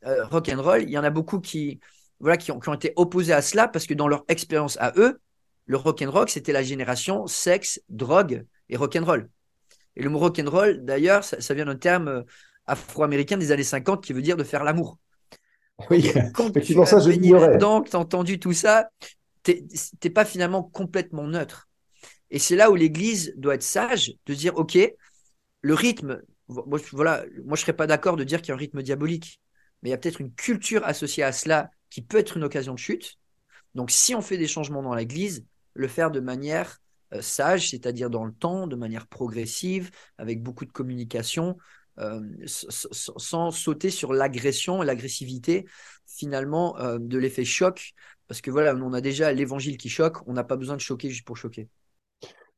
euh, 0.05 0.25
rock 0.25 0.49
and 0.49 0.61
roll. 0.61 0.83
Il 0.83 0.89
y 0.89 0.97
en 0.97 1.03
a 1.03 1.09
beaucoup 1.09 1.39
qui, 1.39 1.79
voilà, 2.19 2.37
qui 2.37 2.51
ont, 2.51 2.59
qui 2.59 2.69
ont 2.69 2.73
été 2.73 2.93
opposés 2.95 3.33
à 3.33 3.41
cela 3.41 3.67
parce 3.67 3.85
que 3.85 3.93
dans 3.93 4.07
leur 4.07 4.23
expérience 4.27 4.77
à 4.79 4.93
eux, 4.97 5.19
le 5.65 5.77
rock 5.77 6.01
and 6.01 6.11
rock, 6.11 6.29
c'était 6.29 6.51
la 6.51 6.63
génération 6.63 7.27
sexe, 7.27 7.81
drogue 7.89 8.45
et 8.69 8.77
rock 8.77 8.95
and 8.95 9.05
roll. 9.05 9.29
Et 9.95 10.03
le 10.03 10.09
mot 10.09 10.19
rock 10.19 10.39
and 10.39 10.49
roll, 10.49 10.83
d'ailleurs, 10.83 11.23
ça, 11.23 11.53
vient 11.53 11.65
d'un 11.65 11.75
terme 11.75 12.07
euh, 12.07 12.23
afro-américain 12.65 13.37
des 13.37 13.51
années 13.51 13.63
50 13.63 14.03
qui 14.03 14.13
veut 14.13 14.21
dire 14.21 14.37
de 14.37 14.43
faire 14.43 14.63
l'amour. 14.63 14.97
Oui, 15.89 16.11
quand 16.33 16.49
effectivement, 16.49 16.85
ça, 16.85 16.99
je 16.99 17.57
Donc, 17.57 17.89
tu 17.89 17.95
as 17.95 17.99
entendu 17.99 18.39
tout 18.39 18.53
ça, 18.53 18.89
tu 19.43 19.63
n'es 20.03 20.09
pas 20.09 20.25
finalement 20.25 20.63
complètement 20.63 21.27
neutre. 21.27 21.69
Et 22.31 22.39
c'est 22.39 22.55
là 22.55 22.71
où 22.71 22.75
l'Église 22.75 23.33
doit 23.37 23.55
être 23.55 23.63
sage, 23.63 24.13
de 24.25 24.33
dire, 24.33 24.55
OK, 24.57 24.77
le 25.61 25.73
rythme, 25.73 26.21
voilà, 26.47 27.25
moi 27.45 27.55
je 27.55 27.61
ne 27.61 27.65
serais 27.65 27.73
pas 27.73 27.87
d'accord 27.87 28.15
de 28.15 28.23
dire 28.23 28.41
qu'il 28.41 28.49
y 28.49 28.51
a 28.51 28.55
un 28.55 28.57
rythme 28.59 28.81
diabolique, 28.81 29.39
mais 29.81 29.89
il 29.89 29.91
y 29.91 29.95
a 29.95 29.97
peut-être 29.97 30.21
une 30.21 30.33
culture 30.33 30.83
associée 30.85 31.23
à 31.23 31.31
cela 31.31 31.71
qui 31.89 32.01
peut 32.01 32.17
être 32.17 32.37
une 32.37 32.43
occasion 32.43 32.73
de 32.73 32.79
chute. 32.79 33.17
Donc, 33.75 33.91
si 33.91 34.15
on 34.15 34.21
fait 34.21 34.37
des 34.37 34.47
changements 34.47 34.83
dans 34.83 34.93
l'Église, 34.93 35.45
le 35.73 35.87
faire 35.87 36.11
de 36.11 36.19
manière 36.19 36.79
euh, 37.13 37.21
sage, 37.21 37.69
c'est-à-dire 37.69 38.09
dans 38.09 38.25
le 38.25 38.33
temps, 38.33 38.67
de 38.67 38.75
manière 38.75 39.07
progressive, 39.07 39.91
avec 40.17 40.43
beaucoup 40.43 40.65
de 40.65 40.71
communication, 40.71 41.57
euh, 41.99 42.21
sans 42.45 43.51
sauter 43.51 43.89
sur 43.89 44.13
l'agression, 44.13 44.81
l'agressivité 44.81 45.65
finalement 46.07 46.77
euh, 46.79 46.97
de 46.99 47.17
l'effet 47.17 47.43
choc, 47.45 47.93
parce 48.27 48.41
que 48.41 48.51
voilà, 48.51 48.75
on 48.75 48.93
a 48.93 49.01
déjà 49.01 49.33
l'évangile 49.33 49.77
qui 49.77 49.89
choque, 49.89 50.25
on 50.27 50.33
n'a 50.33 50.43
pas 50.43 50.55
besoin 50.55 50.75
de 50.75 50.81
choquer 50.81 51.09
juste 51.09 51.25
pour 51.25 51.35
choquer 51.35 51.67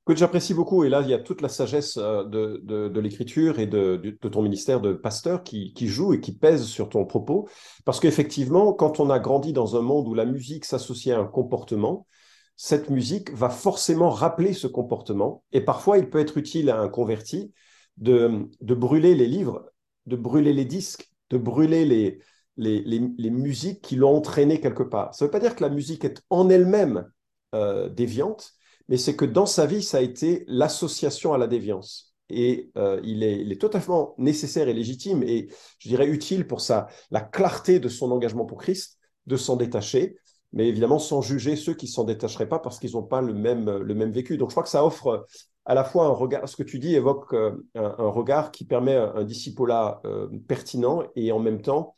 que 0.05 0.15
j'apprécie 0.15 0.53
beaucoup. 0.53 0.83
Et 0.83 0.89
là, 0.89 1.01
il 1.01 1.09
y 1.09 1.13
a 1.13 1.19
toute 1.19 1.41
la 1.41 1.49
sagesse 1.49 1.97
euh, 1.97 2.23
de, 2.25 2.99
l'écriture 2.99 3.59
et 3.59 3.67
de, 3.67 4.17
ton 4.31 4.41
ministère 4.41 4.81
de 4.81 4.93
pasteur 4.93 5.43
qui, 5.43 5.73
joue 5.87 6.13
et 6.13 6.19
qui 6.19 6.35
pèse 6.35 6.65
sur 6.65 6.89
ton 6.89 7.05
propos. 7.05 7.47
Parce 7.85 7.99
qu'effectivement, 7.99 8.73
quand 8.73 8.99
on 8.99 9.09
a 9.09 9.19
grandi 9.19 9.53
dans 9.53 9.75
un 9.75 9.81
monde 9.81 10.07
où 10.07 10.13
la 10.13 10.25
musique 10.25 10.65
s'associe 10.65 11.15
à 11.15 11.19
un 11.19 11.27
comportement, 11.27 12.07
cette 12.55 12.89
musique 12.89 13.31
va 13.33 13.49
forcément 13.49 14.09
rappeler 14.09 14.53
ce 14.53 14.67
comportement. 14.67 15.43
Et 15.51 15.61
parfois, 15.61 15.97
il 15.97 16.09
peut 16.09 16.19
être 16.19 16.37
utile 16.37 16.69
à 16.69 16.79
un 16.79 16.89
converti 16.89 17.53
de, 17.97 18.49
brûler 18.61 19.15
les 19.15 19.27
livres, 19.27 19.71
de 20.05 20.15
brûler 20.15 20.53
les 20.53 20.65
disques, 20.65 21.11
de 21.29 21.37
brûler 21.37 21.85
les, 21.85 23.29
musiques 23.29 23.81
qui 23.81 23.95
l'ont 23.95 24.17
entraîné 24.17 24.59
quelque 24.59 24.83
part. 24.83 25.13
Ça 25.13 25.25
ne 25.25 25.27
veut 25.27 25.31
pas 25.31 25.39
dire 25.39 25.55
que 25.55 25.63
la 25.63 25.69
musique 25.69 26.05
est 26.05 26.21
en 26.29 26.49
elle-même 26.49 27.09
euh, 27.55 27.89
déviante, 27.89 28.53
mais 28.91 28.97
c'est 28.97 29.15
que 29.15 29.23
dans 29.23 29.45
sa 29.45 29.65
vie, 29.65 29.81
ça 29.81 29.99
a 29.99 30.01
été 30.01 30.43
l'association 30.47 31.31
à 31.33 31.37
la 31.37 31.47
déviance. 31.47 32.13
Et 32.29 32.71
euh, 32.77 32.99
il, 33.05 33.23
est, 33.23 33.59
totalement 33.59 34.15
nécessaire 34.17 34.67
et 34.67 34.73
légitime 34.73 35.23
et 35.23 35.47
je 35.79 35.87
dirais 35.87 36.07
utile 36.07 36.45
pour 36.45 36.59
sa, 36.59 36.87
la 37.09 37.21
clarté 37.21 37.79
de 37.79 37.87
son 37.87 38.11
engagement 38.11 38.45
pour 38.45 38.57
Christ, 38.57 38.97
de 39.27 39.37
s'en 39.37 39.55
détacher, 39.55 40.17
mais 40.51 40.67
évidemment 40.67 40.99
sans 40.99 41.21
juger 41.21 41.55
ceux 41.55 41.73
qui 41.73 41.85
ne 41.85 41.91
s'en 41.91 42.03
détacheraient 42.03 42.49
pas 42.49 42.59
parce 42.59 42.79
qu'ils 42.79 42.91
n'ont 42.91 43.03
pas 43.03 43.21
le 43.21 43.33
même, 43.33 43.69
le 43.69 43.95
même 43.95 44.11
vécu. 44.11 44.37
Donc 44.37 44.49
je 44.49 44.55
crois 44.55 44.63
que 44.63 44.69
ça 44.69 44.85
offre 44.85 45.25
à 45.63 45.73
la 45.73 45.85
fois 45.85 46.07
un 46.07 46.09
regard, 46.09 46.49
ce 46.49 46.57
que 46.57 46.63
tu 46.63 46.77
dis 46.77 46.93
évoque 46.93 47.33
euh, 47.33 47.55
un, 47.75 48.09
regard 48.09 48.51
qui 48.51 48.65
permet 48.65 48.97
un 48.97 49.23
discipolat 49.23 50.01
euh, 50.03 50.27
pertinent 50.49 51.03
et 51.15 51.31
en 51.31 51.39
même 51.39 51.61
temps 51.61 51.95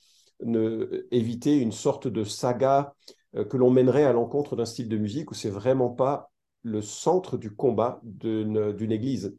éviter 1.12 1.58
une 1.58 1.72
sorte 1.72 2.08
de 2.08 2.24
saga 2.24 2.94
que 3.34 3.56
l'on 3.56 3.72
mènerait 3.72 4.04
à 4.04 4.12
l'encontre 4.12 4.56
d'un 4.58 4.66
style 4.66 4.90
de 4.90 4.98
musique 4.98 5.32
où 5.32 5.34
c'est 5.34 5.50
vraiment 5.50 5.90
pas 5.90 6.33
le 6.64 6.82
centre 6.82 7.38
du 7.38 7.52
combat 7.52 8.02
d'une 8.04 8.92
église. 8.92 9.36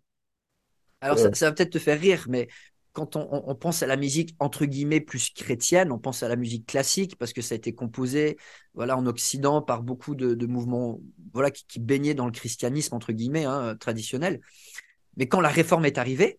Alors, 1.00 1.18
ça, 1.18 1.28
va 1.28 1.52
peut-être 1.52 1.72
te 1.72 1.78
faire 1.78 2.00
rire, 2.00 2.26
mais 2.28 2.48
quand 2.92 3.16
on, 3.16 3.54
pense 3.56 3.82
à 3.82 3.86
la 3.86 3.96
musique 3.96 4.36
entre 4.38 4.66
guillemets 4.66 5.00
plus 5.00 5.30
chrétienne, 5.30 5.90
on 5.90 5.98
pense 5.98 6.22
à 6.22 6.28
la 6.28 6.36
musique 6.36 6.64
classique 6.64 7.16
parce 7.18 7.32
que 7.32 7.42
ça 7.42 7.54
a 7.54 7.56
été 7.56 7.74
composé 7.74 8.36
voilà 8.72 8.96
en 8.96 9.04
Occident 9.06 9.60
par 9.62 9.82
beaucoup 9.82 10.14
de, 10.14 10.46
mouvements 10.46 11.00
voilà 11.32 11.50
qui, 11.50 11.80
baignaient 11.80 12.14
dans 12.14 12.26
le 12.26 12.30
christianisme 12.30 12.94
entre 12.94 13.12
guillemets 13.12 13.46
hein, 13.46 13.74
traditionnel. 13.76 14.40
Mais 15.16 15.26
quand 15.26 15.40
la 15.40 15.48
réforme 15.48 15.84
est 15.86 15.98
arrivée, 15.98 16.38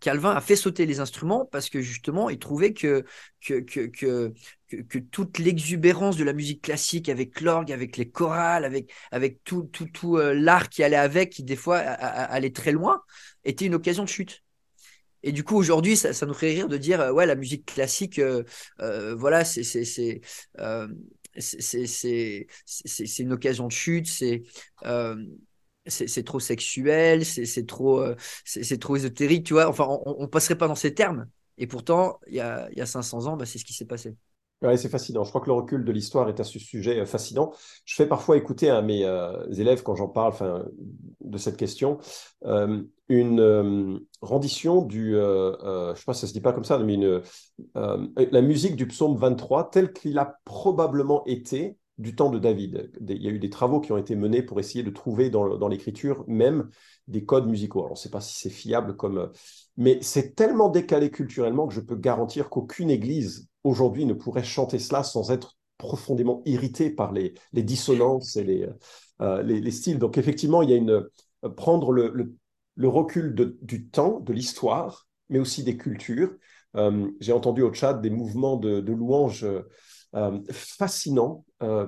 Calvin 0.00 0.30
a 0.30 0.40
fait 0.40 0.56
sauter 0.56 0.86
les 0.86 1.00
instruments 1.00 1.44
parce 1.44 1.68
que 1.68 1.80
justement, 1.80 2.30
il 2.30 2.38
trouvait 2.38 2.72
que, 2.72 3.04
que, 3.44 3.60
que, 3.60 3.86
que, 3.86 4.98
toute 4.98 5.38
l'exubérance 5.38 6.16
de 6.16 6.24
la 6.24 6.32
musique 6.32 6.62
classique 6.62 7.08
avec 7.08 7.40
l'orgue, 7.40 7.72
avec 7.72 7.96
les 7.96 8.08
chorales, 8.10 8.64
avec, 8.64 8.92
avec 9.10 9.42
tout, 9.44 9.64
tout, 9.64 9.86
tout 9.86 10.16
euh, 10.16 10.34
l'art 10.34 10.68
qui 10.68 10.82
allait 10.82 10.96
avec, 10.96 11.30
qui 11.30 11.42
des 11.42 11.56
fois 11.56 11.78
allait 11.78 12.52
très 12.52 12.72
loin, 12.72 13.02
était 13.44 13.66
une 13.66 13.74
occasion 13.74 14.04
de 14.04 14.08
chute. 14.08 14.42
Et 15.22 15.32
du 15.32 15.42
coup, 15.42 15.56
aujourd'hui, 15.56 15.96
ça, 15.96 16.26
nous 16.26 16.34
ferait 16.34 16.52
rire 16.52 16.68
de 16.68 16.76
dire, 16.76 17.00
euh, 17.00 17.12
ouais, 17.12 17.26
la 17.26 17.34
musique 17.34 17.66
classique, 17.66 18.20
euh, 18.20 18.44
voilà, 19.16 19.44
c'est 19.44 19.64
c'est 19.64 20.20
c'est 21.40 23.18
une 23.18 23.32
occasion 23.32 23.66
de 23.66 23.72
chute, 23.72 24.06
c'est 24.06 24.42
c'est 25.88 26.22
trop 26.24 26.40
sexuel, 26.40 27.24
c'est 27.24 27.66
trop, 27.66 28.00
euh, 28.00 28.14
c'est 28.44 28.78
trop 28.78 28.96
ésotérique, 28.96 29.46
tu 29.46 29.54
vois. 29.54 29.68
Enfin, 29.68 29.86
on, 30.06 30.22
ne 30.22 30.26
passerait 30.26 30.58
pas 30.58 30.68
dans 30.68 30.74
ces 30.74 30.94
termes. 30.94 31.26
Et 31.56 31.66
pourtant, 31.66 32.20
il 32.28 32.34
y 32.34 32.40
a, 32.40 32.68
y 32.72 32.80
a 32.80 32.86
500 32.86 33.26
ans, 33.26 33.36
bah, 33.36 33.46
c'est 33.46 33.58
ce 33.58 33.64
qui 33.64 33.72
s'est 33.72 33.84
passé. 33.84 34.14
Oui, 34.62 34.76
c'est 34.76 34.88
fascinant. 34.88 35.22
Je 35.22 35.28
crois 35.28 35.40
que 35.40 35.46
le 35.46 35.52
recul 35.52 35.84
de 35.84 35.92
l'histoire 35.92 36.28
est 36.28 36.40
à 36.40 36.44
ce 36.44 36.58
sujet 36.58 37.00
euh, 37.00 37.06
fascinant. 37.06 37.52
Je 37.84 37.94
fais 37.94 38.06
parfois 38.06 38.36
écouter 38.36 38.70
à 38.70 38.82
mes 38.82 39.04
euh, 39.04 39.48
élèves, 39.52 39.82
quand 39.82 39.94
j'en 39.94 40.08
parle 40.08 40.34
de 41.20 41.38
cette 41.38 41.56
question, 41.56 41.98
une 43.08 44.00
rendition 44.20 44.82
du, 44.82 45.12
je 45.12 45.90
ne 45.90 45.94
sais 45.94 46.04
pas 46.04 46.14
si 46.14 46.20
ça 46.22 46.26
se 46.26 46.32
dit 46.32 46.40
pas 46.40 46.52
comme 46.52 46.64
ça, 46.64 46.78
mais 46.78 46.94
une, 46.94 47.22
la 47.74 48.42
musique 48.42 48.76
du 48.76 48.86
psaume 48.88 49.16
23 49.16 49.70
tel 49.70 49.92
qu'il 49.92 50.18
a 50.18 50.38
probablement 50.44 51.24
été 51.26 51.76
du 51.98 52.14
temps 52.14 52.30
de 52.30 52.38
David. 52.38 52.90
Il 53.08 53.22
y 53.22 53.26
a 53.26 53.30
eu 53.30 53.38
des 53.38 53.50
travaux 53.50 53.80
qui 53.80 53.92
ont 53.92 53.98
été 53.98 54.14
menés 54.14 54.42
pour 54.42 54.60
essayer 54.60 54.84
de 54.84 54.90
trouver 54.90 55.30
dans, 55.30 55.68
l'écriture 55.68 56.24
même 56.28 56.70
des 57.08 57.24
codes 57.24 57.48
musicaux. 57.48 57.80
Alors, 57.80 57.90
on 57.90 57.94
ne 57.94 57.98
sait 57.98 58.10
pas 58.10 58.20
si 58.20 58.38
c'est 58.38 58.50
fiable 58.50 58.96
comme... 58.96 59.30
Mais 59.76 59.98
c'est 60.00 60.34
tellement 60.34 60.68
décalé 60.68 61.10
culturellement 61.10 61.66
que 61.66 61.74
je 61.74 61.80
peux 61.80 61.96
garantir 61.96 62.50
qu'aucune 62.50 62.90
église 62.90 63.48
aujourd'hui 63.64 64.06
ne 64.06 64.14
pourrait 64.14 64.44
chanter 64.44 64.78
cela 64.78 65.02
sans 65.02 65.30
être 65.30 65.56
profondément 65.76 66.42
irritée 66.44 66.90
par 66.90 67.12
les, 67.12 67.34
dissonances 67.52 68.36
et 68.36 68.44
les, 68.44 68.68
euh, 69.20 69.42
les, 69.42 69.70
styles. 69.70 69.98
Donc, 69.98 70.18
effectivement, 70.18 70.62
il 70.62 70.70
y 70.70 70.74
a 70.74 70.76
une... 70.76 71.04
Prendre 71.56 71.92
le, 71.92 72.36
recul 72.88 73.56
du 73.60 73.88
temps, 73.88 74.20
de 74.20 74.32
l'histoire, 74.32 75.08
mais 75.28 75.38
aussi 75.38 75.62
des 75.64 75.76
cultures. 75.76 76.30
Euh, 76.76 77.10
j'ai 77.20 77.32
entendu 77.32 77.62
au 77.62 77.72
chat 77.72 77.94
des 77.94 78.10
mouvements 78.10 78.56
de, 78.56 78.80
de 78.80 78.92
louanges 78.92 79.44
euh, 79.44 79.62
fascinant, 80.50 81.44
euh, 81.62 81.86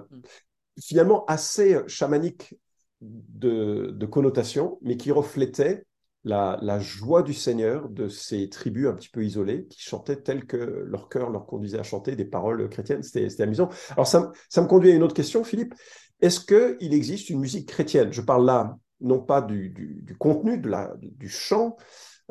finalement 0.81 1.25
assez 1.27 1.79
chamanique 1.87 2.55
de, 3.01 4.07
connotation, 4.07 4.79
mais 4.83 4.97
qui 4.97 5.11
reflétait 5.11 5.85
la, 6.25 6.79
joie 6.81 7.23
du 7.23 7.33
Seigneur 7.33 7.89
de 7.89 8.09
ces 8.09 8.49
tribus 8.49 8.89
un 8.89 8.95
petit 8.95 9.09
peu 9.09 9.25
isolées 9.25 9.67
qui 9.69 9.81
chantaient 9.81 10.21
tel 10.21 10.47
que 10.47 10.57
leur 10.57 11.09
cœur 11.09 11.31
leur 11.31 11.47
conduisait 11.47 11.79
à 11.79 11.83
chanter 11.83 12.15
des 12.17 12.27
paroles 12.27 12.69
chrétiennes. 12.69 13.03
C'était 13.03 13.43
amusant. 13.43 13.71
Alors 13.93 14.07
ça, 14.07 14.31
ça, 14.49 14.61
me 14.61 14.67
conduit 14.67 14.93
à 14.93 14.95
une 14.95 15.03
autre 15.03 15.15
question, 15.15 15.45
Philippe. 15.45 15.75
Est-ce 16.21 16.41
qu'il 16.41 16.93
existe 16.93 17.31
une 17.31 17.41
musique 17.41 17.69
chrétienne? 17.69 18.13
Je 18.13 18.21
parle 18.21 18.45
là 18.45 18.77
non 19.01 19.21
pas 19.21 19.41
du, 19.41 20.17
contenu, 20.19 20.59
de 20.59 20.69
la, 20.69 20.93
du 21.01 21.29
chant, 21.29 21.77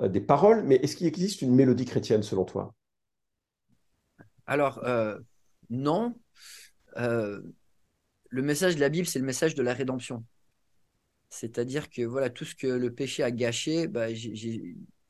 euh, 0.01 0.07
des 0.07 0.21
paroles, 0.21 0.63
mais 0.63 0.75
est-ce 0.75 0.95
qu'il 0.95 1.07
existe 1.07 1.41
une 1.41 1.55
mélodie 1.55 1.85
chrétienne 1.85 2.23
selon 2.23 2.45
toi? 2.45 2.73
Alors, 4.45 4.79
non. 5.69 6.15
Euh, 6.97 7.41
le 8.29 8.41
message 8.41 8.75
de 8.75 8.79
la 8.79 8.89
Bible, 8.89 9.07
c'est 9.07 9.19
le 9.19 9.25
message 9.25 9.55
de 9.55 9.63
la 9.63 9.73
rédemption. 9.73 10.23
C'est-à-dire 11.29 11.89
que 11.89 12.01
voilà, 12.01 12.29
tout 12.29 12.45
ce 12.45 12.55
que 12.55 12.67
le 12.67 12.93
péché 12.93 13.23
a 13.23 13.31
gâché, 13.31 13.87
bah, 13.87 14.07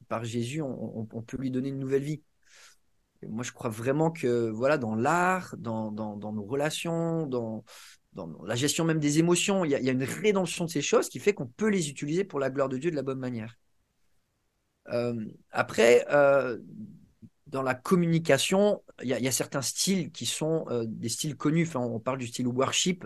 par 0.07 0.23
Jésus, 0.23 0.61
on, 0.61 1.05
peut 1.05 1.37
lui 1.37 1.51
donner 1.51 1.69
une 1.69 1.79
nouvelle 1.79 2.03
vie. 2.03 2.21
moi, 3.27 3.43
je 3.43 3.51
crois 3.51 3.69
vraiment 3.69 4.11
que 4.11 4.49
voilà, 4.49 4.77
dans 4.77 4.95
l'art, 4.95 5.55
dans, 5.57 5.91
nos 5.91 6.43
relations, 6.43 7.25
dans, 7.27 7.63
la 8.43 8.55
gestion 8.55 8.85
même 8.85 8.99
des 8.99 9.19
émotions, 9.19 9.63
il 9.63 9.71
y, 9.71 9.75
a, 9.75 9.91
une 9.91 10.03
rédemption 10.03 10.65
de 10.65 10.69
ces 10.69 10.81
choses 10.81 11.09
qui 11.09 11.19
fait 11.19 11.33
qu'on 11.33 11.47
peut 11.47 11.69
les 11.69 11.89
utiliser 11.89 12.23
pour 12.23 12.39
la 12.39 12.49
gloire 12.49 12.69
de 12.69 12.77
Dieu 12.77 12.91
de 12.91 12.95
la 12.95 13.03
bonne 13.03 13.19
manière. 13.19 13.57
Euh, 14.91 15.25
après, 15.51 16.05
euh, 16.09 16.57
dans 17.49 17.61
la 17.61 17.73
communication, 17.75 18.83
il 19.01 19.09
y, 19.09 19.27
a 19.27 19.31
certains 19.31 19.61
styles 19.61 20.11
qui 20.11 20.25
sont 20.25 20.65
euh, 20.69 20.83
des 20.87 21.09
styles 21.09 21.35
connus. 21.35 21.63
Enfin, 21.67 21.79
on 21.79 21.99
parle 21.99 22.19
du 22.19 22.27
style 22.27 22.47
worship, 22.47 23.05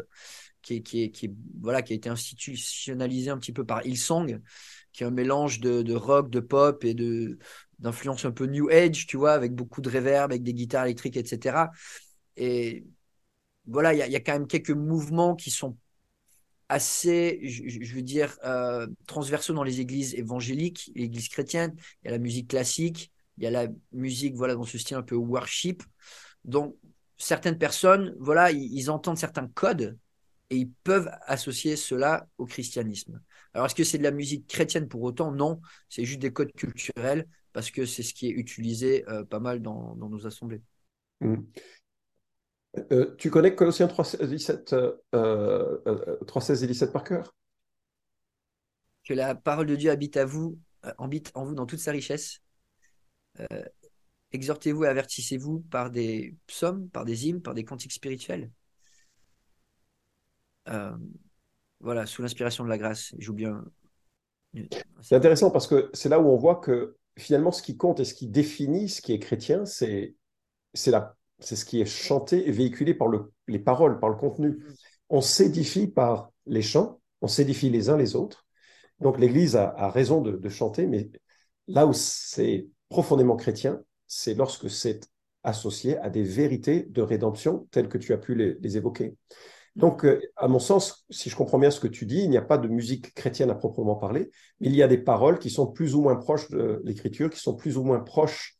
qui, 0.61 0.83
qui, 0.83 1.11
qui, 1.11 1.33
voilà, 1.61 1.81
qui 1.81 1.93
a 1.93 1.95
été 1.95 2.09
institutionnalisé 2.09 3.29
un 3.29 3.37
petit 3.37 3.53
peu 3.53 3.65
par 3.65 3.85
Hillsong, 3.85 4.41
qui 4.91 5.03
est 5.03 5.05
un 5.05 5.11
mélange 5.11 5.59
de, 5.59 5.93
rock, 5.93 6.29
de 6.29 6.39
pop 6.39 6.83
et 6.83 6.93
de 6.93 7.37
d'influence 7.79 8.23
un 8.23 8.31
peu 8.31 8.45
new 8.45 8.69
age, 8.69 9.07
tu 9.07 9.17
vois, 9.17 9.33
avec 9.33 9.53
beaucoup 9.53 9.81
de 9.81 9.89
reverb, 9.89 10.31
avec 10.31 10.41
des 10.41 10.53
guitares 10.53 10.85
électriques, 10.85 11.17
etc. 11.17 11.69
Et 12.37 12.85
voilà, 13.65 13.93
il 13.93 14.11
y, 14.11 14.15
a 14.15 14.19
quand 14.21 14.31
même 14.31 14.47
quelques 14.47 14.69
mouvements 14.69 15.35
qui 15.35 15.51
sont 15.51 15.77
assez, 16.69 17.41
je, 17.43 17.93
veux 17.93 18.01
dire, 18.01 18.37
euh, 18.45 18.87
transversaux 19.05 19.53
dans 19.53 19.63
les 19.63 19.81
églises 19.81 20.15
évangéliques, 20.15 20.91
l'église 20.95 21.27
chrétienne. 21.27 21.75
Il 22.03 22.05
y 22.05 22.07
a 22.07 22.11
la 22.11 22.19
musique 22.19 22.49
classique, 22.49 23.11
il 23.37 23.43
y 23.43 23.47
a 23.47 23.51
la 23.51 23.67
musique, 23.91 24.35
voilà, 24.35 24.55
dans 24.55 24.63
ce 24.63 24.77
style 24.77 24.97
un 24.97 25.03
peu 25.03 25.15
worship. 25.15 25.83
Donc, 26.45 26.75
certaines 27.17 27.57
personnes, 27.57 28.15
voilà, 28.19 28.51
ils, 28.51 28.89
entendent 28.91 29.17
certains 29.17 29.47
codes 29.47 29.97
et 30.49 30.57
ils 30.57 30.71
peuvent 30.83 31.09
associer 31.25 31.75
cela 31.75 32.27
au 32.37 32.45
christianisme. 32.45 33.21
Alors, 33.53 33.65
est-ce 33.65 33.75
que 33.75 33.83
c'est 33.83 33.97
de 33.97 34.03
la 34.03 34.11
musique 34.11 34.47
chrétienne 34.47 34.87
pour 34.87 35.01
autant? 35.03 35.31
Non, 35.31 35.61
c'est 35.89 36.05
juste 36.05 36.19
des 36.19 36.33
codes 36.33 36.51
culturels 36.53 37.27
parce 37.53 37.71
que 37.71 37.85
c'est 37.85 38.03
ce 38.03 38.13
qui 38.13 38.27
est 38.27 38.31
utilisé 38.31 39.07
euh, 39.09 39.23
pas 39.23 39.39
mal 39.39 39.61
dans, 39.61 39.95
nos 39.95 40.27
assemblées. 40.27 40.61
Mmh. 41.21 41.35
Euh, 42.91 43.15
tu 43.17 43.29
connais 43.29 43.53
Colossiens 43.53 43.87
3, 43.87 44.25
17, 44.25 44.73
euh, 44.73 45.77
et 45.83 46.67
17 46.67 46.91
par 46.91 47.03
cœur? 47.03 47.35
Que 49.03 49.13
la 49.13 49.35
parole 49.35 49.67
de 49.67 49.75
Dieu 49.75 49.91
habite 49.91 50.17
à 50.17 50.25
vous, 50.25 50.57
habite 50.97 51.31
en 51.35 51.45
vous 51.45 51.53
dans 51.53 51.65
toute 51.65 51.79
sa 51.79 51.91
richesse. 51.91 52.42
Exhortez-vous 54.31 54.85
et 54.85 54.87
avertissez-vous 54.87 55.61
par 55.71 55.91
des 55.91 56.35
psaumes, 56.47 56.89
par 56.89 57.05
des 57.05 57.27
hymnes, 57.27 57.41
par 57.41 57.53
des 57.53 57.63
cantiques 57.63 57.93
spirituels. 57.93 58.51
voilà, 61.79 62.05
sous 62.05 62.21
l'inspiration 62.21 62.63
de 62.63 62.69
la 62.69 62.77
grâce. 62.77 63.13
Je 63.17 63.31
bien. 63.31 63.63
C'est 65.01 65.15
intéressant 65.15 65.51
parce 65.51 65.67
que 65.67 65.89
c'est 65.93 66.09
là 66.09 66.19
où 66.19 66.27
on 66.27 66.37
voit 66.37 66.57
que 66.57 66.95
finalement, 67.17 67.51
ce 67.51 67.61
qui 67.61 67.77
compte 67.77 67.99
et 67.99 68.05
ce 68.05 68.13
qui 68.13 68.27
définit 68.27 68.89
ce 68.89 69.01
qui 69.01 69.13
est 69.13 69.19
chrétien, 69.19 69.65
c'est 69.65 70.15
la 70.85 71.15
c'est 71.39 71.55
ce 71.55 71.65
qui 71.65 71.81
est 71.81 71.85
chanté 71.85 72.47
et 72.47 72.51
véhiculé 72.51 72.93
par 72.93 73.07
le, 73.07 73.31
les 73.47 73.59
paroles, 73.59 73.99
par 73.99 74.09
le 74.09 74.15
contenu. 74.15 74.49
Mm. 74.49 74.73
On 75.09 75.21
s'édifie 75.21 75.87
par 75.87 76.31
les 76.45 76.61
chants, 76.61 77.01
on 77.21 77.27
s'édifie 77.27 77.69
les 77.69 77.89
uns 77.89 77.97
les 77.97 78.15
autres. 78.15 78.45
Donc 78.99 79.19
l'Église 79.19 79.55
a, 79.55 79.89
raison 79.89 80.21
de, 80.21 80.49
chanter, 80.49 80.85
mais 80.85 81.09
là 81.67 81.85
où 81.85 81.93
c'est 81.93 82.67
profondément 82.93 83.35
chrétien, 83.35 83.81
c'est 84.05 84.35
lorsque 84.35 84.69
c'est 84.69 85.09
associé 85.41 85.97
à 85.97 86.11
des 86.11 86.21
vérités 86.21 86.83
de 86.83 87.01
rédemption 87.01 87.67
telles 87.71 87.89
que 87.89 87.97
tu 87.97 88.13
as 88.13 88.19
pu 88.19 88.35
les, 88.35 88.77
évoquer. 88.77 89.15
Donc, 89.75 90.05
euh, 90.05 90.21
à 90.37 90.47
mon 90.47 90.59
sens, 90.59 91.03
si 91.09 91.31
je 91.31 91.35
comprends 91.35 91.57
bien 91.57 91.71
ce 91.71 91.79
que 91.79 91.87
tu 91.87 92.05
dis, 92.05 92.19
il 92.19 92.29
n'y 92.29 92.37
a 92.37 92.43
pas 92.43 92.59
de 92.59 92.67
musique 92.67 93.15
chrétienne 93.15 93.49
à 93.49 93.55
proprement 93.55 93.95
parler, 93.95 94.29
mais 94.59 94.67
il 94.67 94.75
y 94.75 94.83
a 94.83 94.87
des 94.87 94.99
paroles 94.99 95.39
qui 95.39 95.49
sont 95.49 95.65
plus 95.65 95.95
ou 95.95 96.03
moins 96.03 96.15
proches 96.15 96.51
de 96.51 96.83
l'Écriture, 96.85 97.31
qui 97.31 97.39
sont 97.39 97.55
plus 97.55 97.77
ou 97.77 97.83
moins 97.83 97.99
proches 97.99 98.57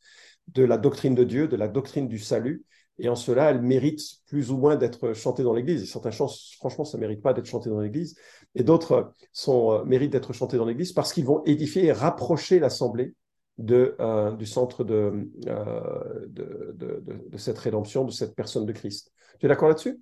de 0.48 0.64
la 0.64 0.78
doctrine 0.78 1.14
de 1.14 1.22
Dieu, 1.22 1.46
de 1.46 1.56
la 1.56 1.68
doctrine 1.68 2.08
du 2.08 2.18
salut, 2.18 2.64
et 2.98 3.08
en 3.08 3.14
cela, 3.14 3.50
elle 3.50 3.62
mérite 3.62 4.00
plus 4.26 4.50
ou 4.50 4.56
moins 4.56 4.74
d'être 4.74 5.14
chantée 5.14 5.44
dans 5.44 5.54
l'Église. 5.54 5.82
Et 5.82 5.86
certains 5.86 6.10
chants, 6.10 6.30
franchement, 6.58 6.84
ça 6.84 6.96
ne 6.96 7.02
mérite 7.02 7.22
pas 7.22 7.34
d'être 7.34 7.46
chanté 7.46 7.70
dans 7.70 7.80
l'Église. 7.80 8.16
Et 8.56 8.64
d'autres 8.64 9.12
euh, 9.48 9.84
méritent 9.84 10.12
d'être 10.12 10.32
chantés 10.32 10.56
dans 10.56 10.64
l'Église 10.64 10.92
parce 10.92 11.12
qu'ils 11.12 11.24
vont 11.24 11.42
édifier 11.44 11.86
et 11.86 11.92
rapprocher 11.92 12.58
l'Assemblée 12.58 13.14
de, 13.58 13.96
euh, 14.00 14.32
du 14.32 14.46
centre 14.46 14.84
de, 14.84 15.30
euh, 15.46 16.26
de, 16.26 16.74
de, 16.74 17.38
cette 17.38 17.58
rédemption, 17.58 18.04
de 18.04 18.10
cette 18.10 18.34
personne 18.34 18.66
de 18.66 18.72
Christ. 18.72 19.12
Tu 19.38 19.46
es 19.46 19.48
d'accord 19.48 19.68
là-dessus? 19.68 20.00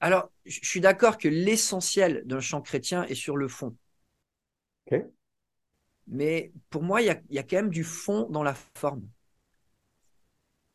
Alors, 0.00 0.30
je 0.46 0.60
suis 0.62 0.80
d'accord 0.80 1.18
que 1.18 1.28
l'essentiel 1.28 2.22
d'un 2.24 2.40
chant 2.40 2.62
chrétien 2.62 3.04
est 3.04 3.14
sur 3.14 3.36
le 3.36 3.48
fond. 3.48 3.76
Mais 6.06 6.52
pour 6.70 6.82
moi, 6.82 7.02
il 7.02 7.06
y 7.06 7.10
a, 7.10 7.20
y 7.30 7.38
a 7.38 7.42
quand 7.42 7.56
même 7.56 7.70
du 7.70 7.84
fond 7.84 8.28
dans 8.30 8.42
la 8.42 8.54
forme. 8.74 9.06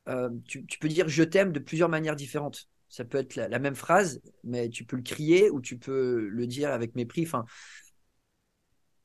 Euh, 0.08 0.30
tu, 0.48 0.63
peux 0.80 0.88
dire 0.88 1.08
je 1.10 1.24
t'aime 1.24 1.52
de 1.52 1.60
plusieurs 1.60 1.89
manières 1.89 2.15
différentes. 2.15 2.69
Ça 2.88 3.04
peut 3.04 3.17
être 3.17 3.36
la, 3.36 3.60
même 3.60 3.76
phrase, 3.76 4.21
mais 4.43 4.69
tu 4.69 4.86
peux 4.86 4.95
le 4.95 5.02
crier 5.02 5.50
ou 5.50 5.60
tu 5.60 5.78
peux 5.78 6.28
le 6.30 6.48
dire 6.48 6.71
avec 6.71 6.95
mépris. 6.95 7.24
Enfin, 7.24 7.43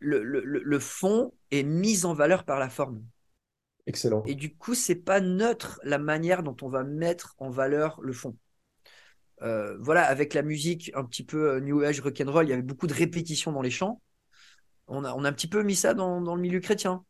le, 0.01 0.79
fond 0.79 1.33
est 1.51 1.63
mis 1.63 2.05
en 2.05 2.15
valeur 2.15 2.45
par 2.45 2.59
la 2.59 2.69
forme. 2.69 3.03
Excellent. 3.87 4.23
Et 4.27 4.35
du 4.35 4.55
coup, 4.55 4.75
c'est 4.75 4.95
pas 4.95 5.21
neutre 5.21 5.81
la 5.85 5.99
manière 5.99 6.43
dont 6.43 6.57
on 6.63 6.69
va 6.69 6.85
mettre 6.85 7.35
en 7.39 7.51
valeur 7.51 8.01
le 8.03 8.13
fond. 8.13 8.37
Euh, 9.43 9.77
voilà, 9.81 10.05
avec 10.05 10.35
la 10.35 10.43
musique 10.43 10.91
un 10.95 11.05
petit 11.05 11.25
peu 11.25 11.53
euh, 11.53 11.61
New 11.61 11.81
Age 11.81 12.01
rock'n'roll, 12.01 12.47
il 12.47 12.51
y 12.51 12.53
avait 12.53 12.63
beaucoup 12.63 12.87
de 12.87 12.95
répétitions 12.95 13.53
dans 13.53 13.63
les 13.63 13.71
chants. 13.71 14.03
On 14.87 15.05
a, 15.05 15.15
on 15.15 15.25
a 15.25 15.29
un 15.29 15.33
petit 15.33 15.49
peu 15.49 15.63
mis 15.63 15.77
ça 15.77 15.95
dans, 15.95 16.21
le 16.21 16.41
milieu 16.41 16.61
chrétien. 16.61 17.05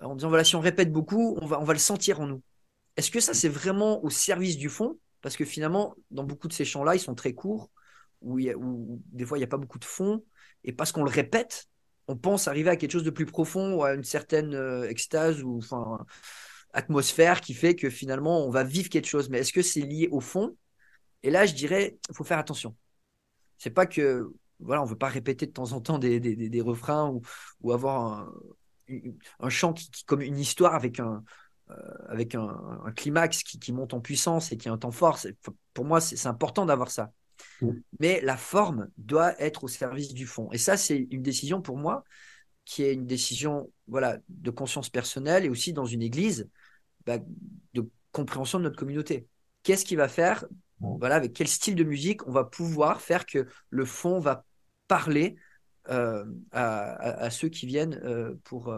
En 0.00 0.14
disant, 0.14 0.28
voilà, 0.28 0.44
si 0.44 0.56
on 0.56 0.60
répète 0.60 0.92
beaucoup, 0.92 1.38
on 1.42 1.46
va, 1.46 1.60
on 1.60 1.64
va 1.64 1.72
le 1.72 1.78
sentir 1.78 2.20
en 2.20 2.26
nous. 2.26 2.42
Est-ce 2.96 3.10
que 3.10 3.20
ça, 3.20 3.34
c'est 3.34 3.48
vraiment 3.48 4.02
au 4.04 4.10
service 4.10 4.56
du 4.56 4.68
fond? 4.68 4.98
Parce 5.22 5.36
que 5.36 5.44
finalement, 5.44 5.94
dans 6.10 6.24
beaucoup 6.24 6.48
de 6.48 6.52
ces 6.52 6.64
chants-là, 6.64 6.94
ils 6.94 7.00
sont 7.00 7.14
très 7.14 7.34
courts, 7.34 7.70
où, 8.22 8.38
des 9.12 9.24
fois, 9.24 9.38
il 9.38 9.40
n'y 9.40 9.44
a 9.44 9.48
pas 9.48 9.56
beaucoup 9.56 9.78
de 9.78 9.84
fond. 9.84 10.24
Et 10.64 10.72
parce 10.72 10.92
qu'on 10.92 11.04
le 11.04 11.10
répète, 11.10 11.69
on 12.10 12.16
pense 12.16 12.48
arriver 12.48 12.70
à 12.70 12.76
quelque 12.76 12.90
chose 12.90 13.04
de 13.04 13.10
plus 13.10 13.26
profond, 13.26 13.74
ou 13.74 13.84
à 13.84 13.94
une 13.94 14.04
certaine 14.04 14.54
euh, 14.54 14.88
extase 14.88 15.42
ou 15.44 15.58
enfin, 15.58 16.04
atmosphère 16.72 17.40
qui 17.40 17.54
fait 17.54 17.76
que 17.76 17.88
finalement, 17.88 18.44
on 18.44 18.50
va 18.50 18.64
vivre 18.64 18.88
quelque 18.88 19.06
chose. 19.06 19.30
Mais 19.30 19.38
est-ce 19.38 19.52
que 19.52 19.62
c'est 19.62 19.80
lié 19.80 20.08
au 20.10 20.20
fond? 20.20 20.56
Et 21.22 21.30
là, 21.30 21.46
je 21.46 21.54
dirais, 21.54 21.98
il 22.08 22.14
faut 22.16 22.24
faire 22.24 22.38
attention. 22.38 22.76
C'est 23.58 23.70
pas 23.70 23.86
que 23.86 24.32
voilà, 24.58 24.82
on 24.82 24.86
veut 24.86 24.96
pas 24.96 25.08
répéter 25.08 25.46
de 25.46 25.52
temps 25.52 25.72
en 25.72 25.80
temps 25.80 25.98
des, 25.98 26.20
des, 26.20 26.60
refrains 26.60 27.18
ou, 27.62 27.72
avoir 27.72 28.28
un, 29.38 29.48
chant 29.48 29.72
qui, 29.72 29.88
comme 30.04 30.20
une 30.20 30.38
histoire 30.38 30.74
avec 30.74 31.00
un, 31.00 31.24
euh, 31.70 31.74
avec 32.08 32.34
un, 32.34 32.92
climax 32.96 33.42
qui, 33.42 33.72
monte 33.72 33.94
en 33.94 34.00
puissance 34.00 34.52
et 34.52 34.56
qui 34.56 34.68
a 34.68 34.72
un 34.72 34.78
temps 34.78 34.90
fort. 34.90 35.18
Pour 35.74 35.84
moi, 35.84 36.00
c'est 36.00 36.26
important 36.26 36.66
d'avoir 36.66 36.90
ça. 36.90 37.12
Mm. 37.60 37.70
Mais 37.98 38.20
la 38.22 38.36
forme 38.36 38.88
doit 38.96 39.40
être 39.40 39.64
au 39.64 39.68
service 39.68 40.12
du 40.14 40.26
fond. 40.26 40.50
Et 40.52 40.58
ça, 40.58 40.76
c'est 40.76 41.06
une 41.10 41.22
décision 41.22 41.60
pour 41.60 41.76
moi 41.76 42.04
qui 42.64 42.82
est 42.84 42.94
une 42.94 43.06
décision 43.06 43.70
voilà, 43.88 44.18
de 44.28 44.50
conscience 44.50 44.90
personnelle 44.90 45.44
et 45.44 45.48
aussi 45.48 45.72
dans 45.72 45.86
une 45.86 46.02
église 46.02 46.48
bah, 47.06 47.18
de 47.74 47.88
compréhension 48.12 48.58
de 48.58 48.64
notre 48.64 48.78
communauté. 48.78 49.26
Qu'est-ce 49.62 49.84
qui 49.84 49.96
va 49.96 50.08
faire 50.08 50.44
mm. 50.80 50.98
voilà, 50.98 51.16
Avec 51.16 51.32
quel 51.32 51.48
style 51.48 51.74
de 51.74 51.84
musique 51.84 52.26
on 52.26 52.32
va 52.32 52.44
pouvoir 52.44 53.00
faire 53.00 53.26
que 53.26 53.46
le 53.70 53.84
fond 53.84 54.20
va 54.20 54.44
parler 54.88 55.36
euh, 55.88 56.24
à, 56.52 57.30
ceux 57.30 57.48
qui 57.48 57.66
viennent 57.66 58.00
euh, 58.04 58.34
pour, 58.44 58.74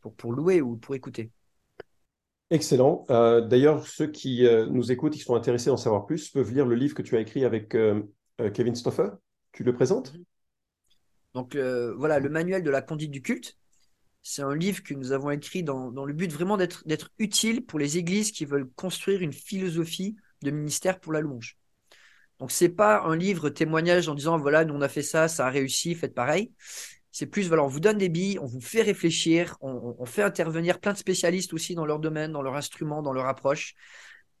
pour, 0.00 0.14
pour 0.14 0.32
louer 0.32 0.60
ou 0.60 0.76
pour 0.76 0.94
écouter? 0.94 1.30
Excellent. 2.50 3.04
Euh, 3.10 3.42
d'ailleurs, 3.42 3.86
ceux 3.86 4.06
qui 4.06 4.46
euh, 4.46 4.66
nous 4.66 4.90
écoutent, 4.90 5.12
qui 5.12 5.18
sont 5.18 5.34
intéressés 5.34 5.68
d'en 5.68 5.76
savoir 5.76 6.06
plus, 6.06 6.30
peuvent 6.30 6.52
lire 6.52 6.66
le 6.66 6.74
livre 6.76 6.94
que 6.94 7.02
tu 7.02 7.16
as 7.16 7.20
écrit 7.20 7.44
avec 7.44 7.74
euh, 7.74 8.02
Kevin 8.54 8.74
Stoffer. 8.74 9.10
Tu 9.52 9.64
le 9.64 9.74
présentes? 9.74 10.14
Mhm. 10.14 10.24
Donc 11.34 11.56
voilà, 11.56 12.18
le 12.18 12.30
manuel 12.30 12.62
de 12.62 12.70
la 12.70 12.82
conduite 12.82 13.10
du 13.10 13.22
culte. 13.22 13.56
C'est 14.22 14.42
un 14.42 14.54
livre 14.54 14.82
que 14.82 14.94
nous 14.94 15.12
avons 15.12 15.30
écrit 15.30 15.62
dans, 15.62 15.92
dans 15.92 16.04
le 16.04 16.12
but 16.12 16.32
vraiment 16.32 16.56
d'être 16.56 17.10
utile 17.18 17.64
pour 17.64 17.78
les 17.78 17.96
églises 17.96 18.32
qui 18.32 18.44
veulent 18.44 18.68
construire 18.74 19.22
une 19.22 19.32
philosophie 19.32 20.16
de 20.42 20.50
ministère 20.50 20.98
pour 20.98 21.12
la 21.12 21.20
louange. 21.20 21.56
Donc 22.38 22.50
c'est 22.50 22.68
pas 22.68 23.02
un 23.02 23.16
livre 23.16 23.50
témoignage 23.50 24.08
en 24.08 24.14
disant 24.14 24.38
voilà 24.38 24.64
nous 24.64 24.74
on 24.74 24.80
a 24.80 24.88
fait 24.88 25.02
ça, 25.02 25.28
ça 25.28 25.46
a 25.46 25.50
réussi, 25.50 25.94
faites 25.94 26.14
pareil. 26.14 26.52
C'est 27.18 27.26
plus, 27.26 27.52
on 27.52 27.66
vous 27.66 27.80
donne 27.80 27.98
des 27.98 28.08
billes, 28.08 28.38
on 28.38 28.46
vous 28.46 28.60
fait 28.60 28.80
réfléchir, 28.80 29.56
on, 29.60 30.06
fait 30.06 30.22
intervenir 30.22 30.78
plein 30.78 30.92
de 30.92 30.98
spécialistes 30.98 31.52
aussi 31.52 31.74
dans 31.74 31.84
leur 31.84 31.98
domaine, 31.98 32.30
dans 32.30 32.42
leur 32.42 32.54
instrument, 32.54 33.02
dans 33.02 33.12
leur 33.12 33.26
approche. 33.26 33.74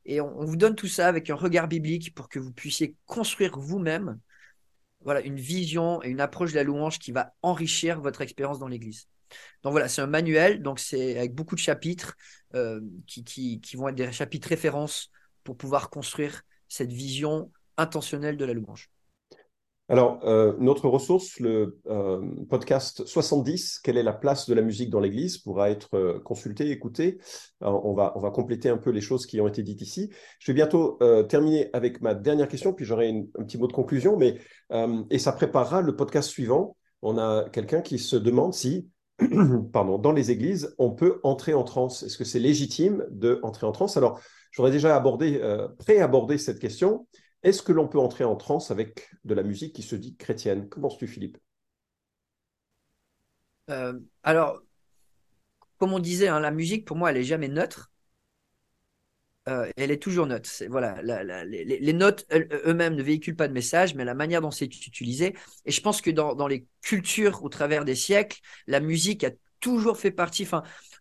Et 0.04 0.20
on, 0.20 0.44
vous 0.44 0.54
donne 0.54 0.76
tout 0.76 0.86
ça 0.86 1.08
avec 1.08 1.28
un 1.28 1.34
regard 1.34 1.66
biblique 1.66 2.14
pour 2.14 2.28
que 2.28 2.38
vous 2.38 2.52
puissiez 2.52 2.94
construire 3.04 3.58
vous-même 3.58 4.20
voilà, 5.00 5.22
une 5.22 5.40
vision 5.40 6.00
et 6.04 6.08
une 6.08 6.20
approche 6.20 6.52
de 6.52 6.54
la 6.54 6.62
louange 6.62 7.00
qui 7.00 7.10
va 7.10 7.34
enrichir 7.42 8.00
votre 8.00 8.20
expérience 8.20 8.60
dans 8.60 8.68
l'Église. 8.68 9.08
Donc 9.64 9.72
voilà, 9.72 9.88
c'est 9.88 10.02
un 10.02 10.06
manuel, 10.06 10.62
donc 10.62 10.78
c'est 10.78 11.18
avec 11.18 11.34
beaucoup 11.34 11.56
de 11.56 11.60
chapitres 11.60 12.14
euh, 12.54 12.80
qui, 13.08 13.60
vont 13.74 13.88
être 13.88 13.96
des 13.96 14.12
chapitres 14.12 14.50
références 14.50 15.10
pour 15.42 15.56
pouvoir 15.56 15.90
construire 15.90 16.42
cette 16.68 16.92
vision 16.92 17.50
intentionnel 17.76 18.36
de 18.36 18.44
la 18.44 18.52
louange. 18.52 18.88
Alors, 19.90 20.20
euh, 20.24 20.52
notre 20.58 20.86
ressource, 20.86 21.40
le 21.40 21.78
euh, 21.86 22.20
podcast 22.50 23.06
70, 23.06 23.80
quelle 23.82 23.96
est 23.96 24.02
la 24.02 24.12
place 24.12 24.46
de 24.46 24.52
la 24.52 24.60
musique 24.60 24.90
dans 24.90 25.00
l'Église, 25.00 25.38
pourra 25.38 25.70
être 25.70 25.96
euh, 25.96 26.20
consulté, 26.20 26.70
écouté. 26.70 27.18
on, 27.62 27.94
va, 27.94 28.12
on 28.14 28.20
va 28.20 28.30
compléter 28.30 28.68
un 28.68 28.76
peu 28.76 28.90
les 28.90 29.00
choses 29.00 29.24
qui 29.24 29.40
ont 29.40 29.48
été 29.48 29.62
dites 29.62 29.80
ici. 29.80 30.10
Je 30.40 30.52
vais 30.52 30.56
bientôt 30.56 30.98
terminer 31.28 31.70
avec 31.72 32.02
ma 32.02 32.14
dernière 32.14 32.48
question, 32.48 32.74
puis 32.74 32.84
j'aurai 32.84 33.08
un 33.08 33.44
petit 33.44 33.56
mot 33.56 33.66
de 33.66 33.72
conclusion, 33.72 34.18
mais, 34.18 34.38
et 35.10 35.18
ça 35.18 35.32
préparera 35.32 35.80
le 35.80 35.96
podcast 35.96 36.28
suivant. 36.28 36.76
On 37.00 37.16
a 37.16 37.48
quelqu'un 37.48 37.80
qui 37.80 37.98
se 37.98 38.16
demande 38.16 38.52
si, 38.52 38.88
pardon, 39.72 39.98
dans 39.98 40.12
les 40.12 40.30
églises, 40.30 40.74
on 40.78 40.90
peut 40.90 41.20
entrer 41.22 41.54
en 41.54 41.64
transe. 41.64 42.02
Est-ce 42.02 42.18
que 42.18 42.24
c'est 42.24 42.38
légitime 42.38 43.06
de 43.10 43.40
entrer 43.42 43.66
en 43.66 43.72
transe? 43.72 43.96
Alors, 43.96 44.20
j'aurais 44.52 44.70
déjà 44.70 44.94
abordé, 44.94 45.40
pré-abordé 45.78 46.36
cette 46.36 46.58
question. 46.58 47.06
Est-ce 47.42 47.62
que 47.62 47.72
l'on 47.72 47.88
peut 47.88 47.98
entrer 47.98 48.24
en 48.24 48.36
transe 48.36 48.70
avec 48.70 49.10
de 49.24 49.34
la 49.34 49.42
musique 49.42 49.74
qui 49.74 49.82
se 49.82 49.96
dit 49.96 50.16
chrétienne? 50.16 50.68
Comment 50.68 50.88
penses-tu, 50.88 51.06
Philippe? 51.06 51.38
Euh, 53.70 53.98
Alors, 54.22 54.60
comme 55.78 55.92
on 55.92 56.00
disait, 56.00 56.28
hein, 56.28 56.40
la 56.40 56.50
musique, 56.50 56.84
pour 56.84 56.96
moi, 56.96 57.10
elle 57.10 57.18
est 57.18 57.24
jamais 57.24 57.48
neutre. 57.48 57.92
Euh, 59.48 59.70
elle 59.76 59.90
est 59.90 60.02
toujours 60.02 60.26
neutre. 60.26 60.50
voilà, 60.68 61.00
les, 61.46 61.92
notes 61.92 62.26
eux-mêmes 62.66 62.96
ne 62.96 63.02
véhiculent 63.02 63.36
pas 63.36 63.48
de 63.48 63.54
message, 63.54 63.94
mais 63.94 64.04
la 64.04 64.14
manière 64.14 64.42
dont 64.42 64.50
c'est 64.50 64.66
utilisé. 64.66 65.34
Et 65.64 65.70
je 65.70 65.80
pense 65.80 66.02
que 66.02 66.10
dans, 66.10 66.48
les 66.48 66.66
cultures 66.82 67.42
au 67.44 67.48
travers 67.48 67.84
des 67.84 67.94
siècles, 67.94 68.40
la 68.66 68.80
musique 68.80 69.24
a 69.24 69.30
toujours 69.60 69.96
fait 69.96 70.10
partie. 70.10 70.46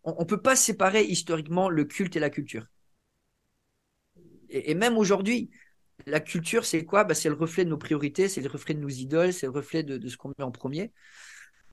On 0.04 0.22
ne 0.22 0.26
peut 0.26 0.42
pas 0.42 0.56
séparer 0.56 1.04
historiquement 1.04 1.68
le 1.68 1.84
culte 1.84 2.16
et 2.16 2.20
la 2.20 2.30
culture. 2.30 2.68
et 4.50 4.76
même 4.76 4.98
aujourd'hui, 4.98 5.50
la 6.06 6.20
culture, 6.20 6.66
c'est 6.66 6.86
quoi? 6.86 7.04
Bah, 7.04 7.16
C'est 7.16 7.30
le 7.30 7.36
reflet 7.36 7.66
de 7.66 7.70
nos 7.70 7.78
priorités, 7.78 8.30
c'est 8.30 8.42
le 8.42 8.50
reflet 8.50 8.74
de 8.74 8.80
nos 8.80 8.90
idoles, 8.90 9.34
c'est 9.34 9.48
le 9.48 9.52
reflet 9.52 9.84
de, 9.84 10.08
ce 10.08 10.18
qu'on 10.18 10.30
met 10.30 10.44
en 10.44 10.52
premier. 10.52 10.92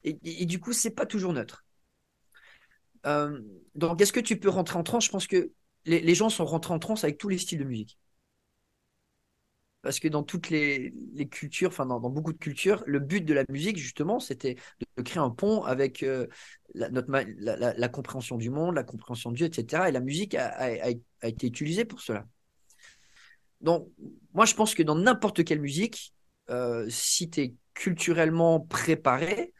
Et, 0.04 0.44
du 0.46 0.60
coup, 0.60 0.72
c'est 0.72 0.90
pas 0.90 1.06
toujours 1.06 1.32
neutre. 1.32 1.64
Euh, 3.06 3.40
donc, 3.74 4.00
est-ce 4.00 4.12
que 4.12 4.20
tu 4.20 4.38
peux 4.38 4.48
rentrer 4.50 4.78
en 4.78 4.82
transe? 4.82 5.06
Je 5.06 5.10
pense 5.10 5.26
que 5.26 5.52
les, 5.87 6.14
gens 6.14 6.28
sont 6.30 6.44
rentrés 6.44 6.74
en 6.74 6.78
transe 6.78 7.04
avec 7.04 7.18
tous 7.18 7.28
les 7.28 7.38
styles 7.38 7.58
de 7.58 7.64
musique. 7.64 7.98
Parce 9.82 10.00
que 10.00 10.08
dans 10.08 10.22
toutes 10.22 10.48
les, 10.48 10.94
cultures, 11.30 11.68
enfin 11.68 11.87
dans, 11.87 12.00
beaucoup 12.00 12.32
de 12.32 12.38
cultures, 12.38 12.82
le 12.87 13.00
but 13.00 13.22
de 13.22 13.34
la 13.34 13.44
musique, 13.50 13.76
justement, 13.76 14.18
c'était 14.20 14.56
de, 14.96 15.02
créer 15.02 15.22
un 15.22 15.30
pont 15.30 15.62
avec 15.62 16.02
euh, 16.02 16.26
la, 16.74 17.88
compréhension 17.88 18.37
du 18.37 18.50
monde, 18.50 18.74
la 18.74 18.84
compréhension 18.84 19.30
de 19.30 19.37
Dieu, 19.37 19.46
etc. 19.46 19.88
Et 19.88 19.92
la 19.92 20.00
musique 20.00 20.34
a 20.34 20.90
été 21.22 21.46
utilisée 21.46 21.84
pour 21.84 22.00
cela. 22.00 22.26
Donc, 23.64 23.88
moi, 24.35 24.44
je 24.44 24.55
pense 24.55 24.74
que 24.74 24.83
dans 24.83 24.94
n'importe 24.94 25.42
quelle 25.42 25.61
musique, 25.61 26.14
euh, 26.50 26.87
si 26.90 27.31
tu 27.31 27.40
es 27.40 27.55
culturellement 27.72 28.61
préparé, 28.61 29.55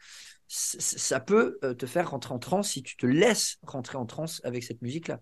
ça 0.47 1.19
peut 1.19 1.57
euh, 1.63 1.73
te 1.73 1.87
faire 1.87 2.11
rentrer 2.11 2.33
en 2.33 2.39
transe 2.39 2.69
si 2.69 2.83
tu 2.83 2.95
te 2.97 3.07
laisses 3.07 3.57
rentrer 3.63 3.97
en 3.97 4.05
transe 4.05 4.41
avec 4.43 4.63
cette 4.63 4.81
musique-là. 4.83 5.21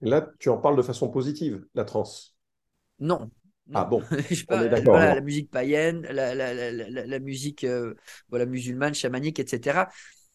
Là, 0.00 0.26
tu 0.38 0.48
en 0.48 0.56
parles 0.56 0.76
de 0.76 0.82
façon 0.82 1.10
positive, 1.10 1.66
la 1.74 1.84
transe. 1.84 2.34
Non. 2.98 3.30
Ah 3.72 3.84
bon 3.84 4.02
je 4.30 4.44
parle, 4.44 4.66
La 4.66 5.20
musique 5.20 5.50
païenne, 5.50 6.02
la, 6.02 7.18
musique 7.18 7.64
euh, 7.64 7.94
voilà, 8.28 8.46
musulmane, 8.46 8.94
chamanique, 8.94 9.38
etc. 9.38 9.84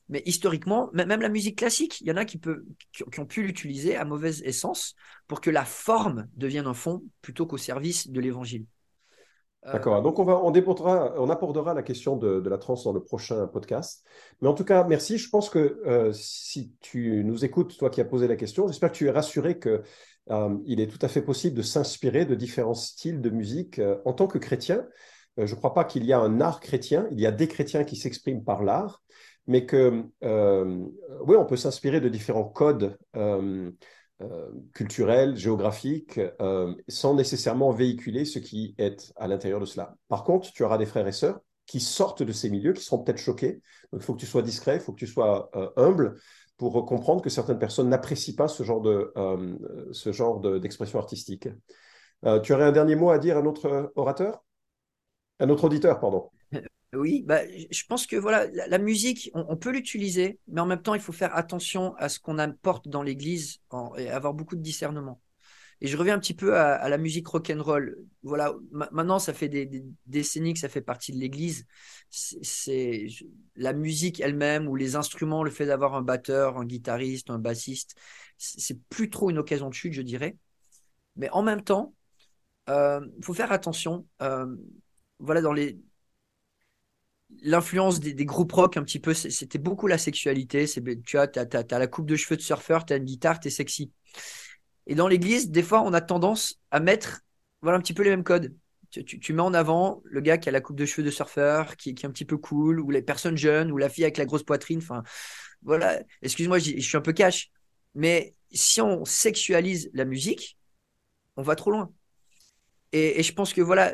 Mais 0.10 0.24
historiquement, 0.26 0.90
même 0.94 1.22
la 1.22 1.30
musique 1.30 1.60
classique, 1.60 2.02
il 2.02 2.08
y 2.08 2.12
en 2.12 2.18
a 2.18 2.26
qui, 2.26 2.40
ont 3.20 3.26
pu 3.26 3.44
l'utiliser 3.44 3.96
à 3.96 4.06
mauvaise 4.06 4.42
essence 4.44 4.96
pour 5.28 5.40
que 5.40 5.52
la 5.52 5.66
forme 5.66 6.28
devienne 6.36 6.66
un 6.66 6.74
fond 6.74 7.04
plutôt 7.22 7.46
qu'au 7.46 7.58
service 7.58 8.10
de 8.10 8.20
l'évangile. 8.20 8.66
Euh, 9.68 9.74
D'accord. 9.74 10.02
Donc, 10.02 10.18
on, 10.20 10.24
va, 10.24 10.42
on, 10.42 11.30
abordera 11.30 11.74
la 11.74 11.84
question 11.84 12.16
de, 12.16 12.48
la 12.50 12.58
trans 12.58 12.82
dans 12.84 12.94
le 12.94 13.04
prochain 13.04 13.46
podcast. 13.48 14.04
Mais 14.42 14.48
en 14.48 14.54
tout 14.54 14.64
cas, 14.64 14.84
merci. 14.86 15.18
Je 15.18 15.30
pense 15.30 15.50
que 15.50 15.82
euh, 15.86 16.12
si 16.14 16.74
tu 16.80 17.24
nous 17.24 17.46
écoutes, 17.46 17.78
toi 17.78 17.90
qui 17.90 18.02
as 18.02 18.06
posé 18.06 18.28
la 18.28 18.36
question, 18.36 18.68
j'espère 18.68 18.92
que 18.92 18.98
tu 18.98 19.08
es 19.08 19.12
rassuré 19.12 19.60
qu'il 19.60 19.82
euh, 20.32 20.58
est 20.66 20.90
tout 20.90 21.06
à 21.06 21.10
fait 21.10 21.22
possible 21.22 21.56
de 21.56 21.62
s'inspirer 21.62 22.26
de 22.26 22.36
différents 22.36 22.74
styles 22.74 23.22
de 23.22 23.30
musique 23.30 23.82
en 24.06 24.14
tant 24.14 24.28
que 24.28 24.38
chrétien. 24.38 24.88
je 25.38 25.54
ne 25.54 25.60
crois 25.60 25.74
pas 25.74 25.84
qu'il 25.84 26.06
y 26.06 26.14
a 26.14 26.20
un 26.20 26.40
art 26.42 26.62
chrétien. 26.62 27.08
Il 27.12 27.20
y 27.20 27.28
a 27.28 27.32
des 27.32 27.48
chrétiens 27.48 27.84
qui 27.84 27.98
s'expriment 27.98 28.44
par 28.44 28.64
l'art 28.64 29.04
mais 29.50 29.66
que 29.66 30.06
euh, 30.24 30.86
oui, 31.26 31.36
on 31.36 31.44
peut 31.44 31.58
s'inspirer 31.58 32.00
de 32.00 32.08
différents 32.08 32.46
codes 32.46 32.96
euh, 33.16 33.72
euh, 34.22 34.52
culturels, 34.76 35.38
géographiques, 35.38 36.20
sans 36.88 37.16
nécessairement 37.16 37.72
véhiculer 37.72 38.26
ce 38.26 38.38
qui 38.38 38.76
est 38.78 39.12
à 39.16 39.28
l'intérieur 39.28 39.60
de 39.60 39.66
cela. 39.66 39.96
Par 40.08 40.24
contre, 40.24 40.52
tu 40.52 40.64
auras 40.64 40.78
des 40.78 40.86
frères 40.86 41.08
et 41.08 41.12
sœurs 41.12 41.40
qui 41.66 41.80
sortent 41.80 42.22
de 42.22 42.32
ces 42.32 42.52
milieux, 42.52 42.74
qui 42.74 42.84
seront 42.84 43.00
peut-être 43.00 43.18
choqués. 43.18 43.62
Donc, 43.92 44.02
il 44.02 44.04
faut 44.04 44.14
que 44.14 44.20
tu 44.20 44.28
sois 44.28 44.44
discret, 44.44 44.76
il 44.76 44.82
faut 44.82 44.94
que 44.94 45.00
tu 45.00 45.08
sois 45.08 45.50
humble 45.78 46.20
pour 46.58 46.86
comprendre 46.86 47.24
que 47.24 47.32
certaines 47.32 47.60
personnes 47.60 47.90
n'apprécient 47.90 48.36
pas 48.36 48.48
ce 48.48 48.62
genre 48.62 48.82
de 48.82 49.12
ce 49.92 50.12
genre 50.12 50.42
d'expression 50.60 51.00
artistique. 51.00 51.50
tu 52.44 52.54
aurais 52.54 52.66
un 52.66 52.72
dernier 52.72 52.96
mot 52.96 53.10
à 53.10 53.18
dire 53.18 53.36
à 53.36 53.42
notre 53.42 53.92
orateur, 53.96 54.44
à 55.40 55.48
notre 55.48 55.64
auditeur, 55.64 56.00
pardon. 56.00 56.30
Oui, 56.94 57.24
bah, 57.24 57.42
je 57.70 57.84
pense 57.88 58.08
que 58.08 58.16
voilà, 58.16 58.48
la, 58.48 58.78
musique, 58.80 59.30
on, 59.36 59.56
peut 59.56 59.72
l'utiliser, 59.72 60.40
mais 60.48 60.60
en 60.60 60.66
même 60.66 60.82
temps, 60.82 60.96
il 60.96 61.02
faut 61.02 61.12
faire 61.12 61.36
attention 61.36 61.94
à 61.98 62.10
ce 62.10 62.20
qu'on 62.20 62.40
apporte 62.40 62.88
dans 62.88 63.04
l'Église 63.04 63.60
et 63.98 64.10
avoir 64.10 64.34
beaucoup 64.34 64.56
de 64.56 64.62
discernement. 64.62 65.22
Et 65.82 65.88
je 65.88 65.96
reviens 65.96 66.16
un 66.16 66.20
petit 66.20 66.34
peu 66.34 66.58
à, 66.58 66.90
la 66.90 66.98
musique 66.98 67.28
rock 67.28 67.52
and 67.56 67.62
roll. 67.62 67.96
Voilà, 68.24 68.56
maintenant, 68.72 69.20
ça 69.20 69.34
fait 69.34 69.50
des, 69.50 69.86
décennies 70.08 70.54
que 70.54 70.60
ça 70.60 70.68
fait 70.68 70.82
partie 70.82 71.12
de 71.12 71.18
l'Église. 71.20 71.68
C'est 72.10 73.08
la 73.56 73.74
musique 73.74 74.20
elle-même 74.20 74.68
ou 74.68 74.76
les 74.76 74.96
instruments, 74.96 75.44
le 75.44 75.52
fait 75.52 75.68
d'avoir 75.68 75.94
un 75.94 76.02
batteur, 76.02 76.58
un 76.58 76.66
guitariste, 76.66 77.30
un 77.30 77.40
bassiste, 77.40 77.96
c'est 78.38 78.80
plus 78.90 79.10
trop 79.10 79.30
une 79.30 79.38
occasion 79.38 79.70
de 79.70 79.74
chute, 79.74 79.94
je 79.94 80.02
dirais. 80.02 80.38
Mais 81.18 81.30
en 81.30 81.44
même 81.44 81.62
temps, 81.62 81.94
il 82.68 82.74
euh, 82.74 83.02
faut 83.24 83.34
faire 83.34 83.52
attention. 83.52 84.08
Euh, 84.22 84.56
voilà, 85.20 85.42
dans 85.42 85.54
les 85.54 85.80
l'influence 87.44 88.00
des, 88.00 88.26
groupes 88.26 88.52
rock 88.52 88.78
un 88.78 88.84
petit 88.84 89.00
peu, 89.00 89.14
c'était 89.14 89.60
beaucoup 89.60 89.88
la 89.88 89.98
sexualité. 89.98 90.66
Tu 91.06 91.18
as, 91.18 91.30
as, 91.36 91.80
la 91.80 91.88
coupe 91.88 92.06
de 92.06 92.16
cheveux 92.16 92.38
de 92.38 92.42
surfeur, 92.42 92.86
tu 92.86 92.94
as 92.94 92.98
une 92.98 93.06
guitare, 93.06 93.40
tu 93.40 93.48
es 93.48 93.52
sexy. 93.52 93.92
Et 94.88 94.96
dans 94.96 95.08
l'église, 95.08 95.52
des 95.52 95.64
fois, 95.64 95.82
on 95.82 95.94
a 95.94 96.02
tendance 96.02 96.60
à 96.72 96.80
mettre 96.80 97.22
voilà, 97.62 97.78
un 97.78 97.82
petit 97.82 97.94
peu 97.94 98.04
les 98.04 98.10
mêmes 98.10 98.24
codes. 98.24 98.56
Tu, 98.92 99.34
mets 99.34 99.44
en 99.44 99.54
avant 99.54 100.02
le 100.06 100.20
gars 100.20 100.40
qui 100.40 100.50
a 100.50 100.52
la 100.52 100.62
coupe 100.62 100.76
de 100.76 100.86
cheveux 100.86 101.06
de 101.06 101.12
surfeur, 101.12 101.78
qui, 101.78 101.94
qui, 101.94 102.06
est 102.06 102.10
un 102.10 102.12
petit 102.12 102.26
peu 102.26 102.38
cool, 102.38 102.80
ou 102.80 102.90
les 102.90 103.04
personnes 103.04 103.38
jeunes, 103.38 103.72
ou 103.72 103.78
la 103.78 103.88
fille 103.88 104.04
avec 104.04 104.18
la 104.18 104.26
grosse 104.26 104.42
poitrine. 104.42 104.80
Enfin, 104.80 105.04
voilà. 105.62 106.02
Excuse-moi, 106.24 106.58
je, 106.58 106.80
suis 106.80 106.98
un 106.98 107.02
peu 107.02 107.14
cash. 107.14 107.52
Mais 107.94 108.34
si 108.52 108.82
on 108.82 109.06
sexualise 109.06 109.92
la 109.94 110.06
musique, 110.06 110.58
on 111.36 111.44
va 111.44 111.56
trop 111.56 111.70
loin. 111.70 111.94
Et 112.92 113.22
je 113.22 113.34
pense 113.34 113.54
que 113.54 113.62
voilà, 113.62 113.94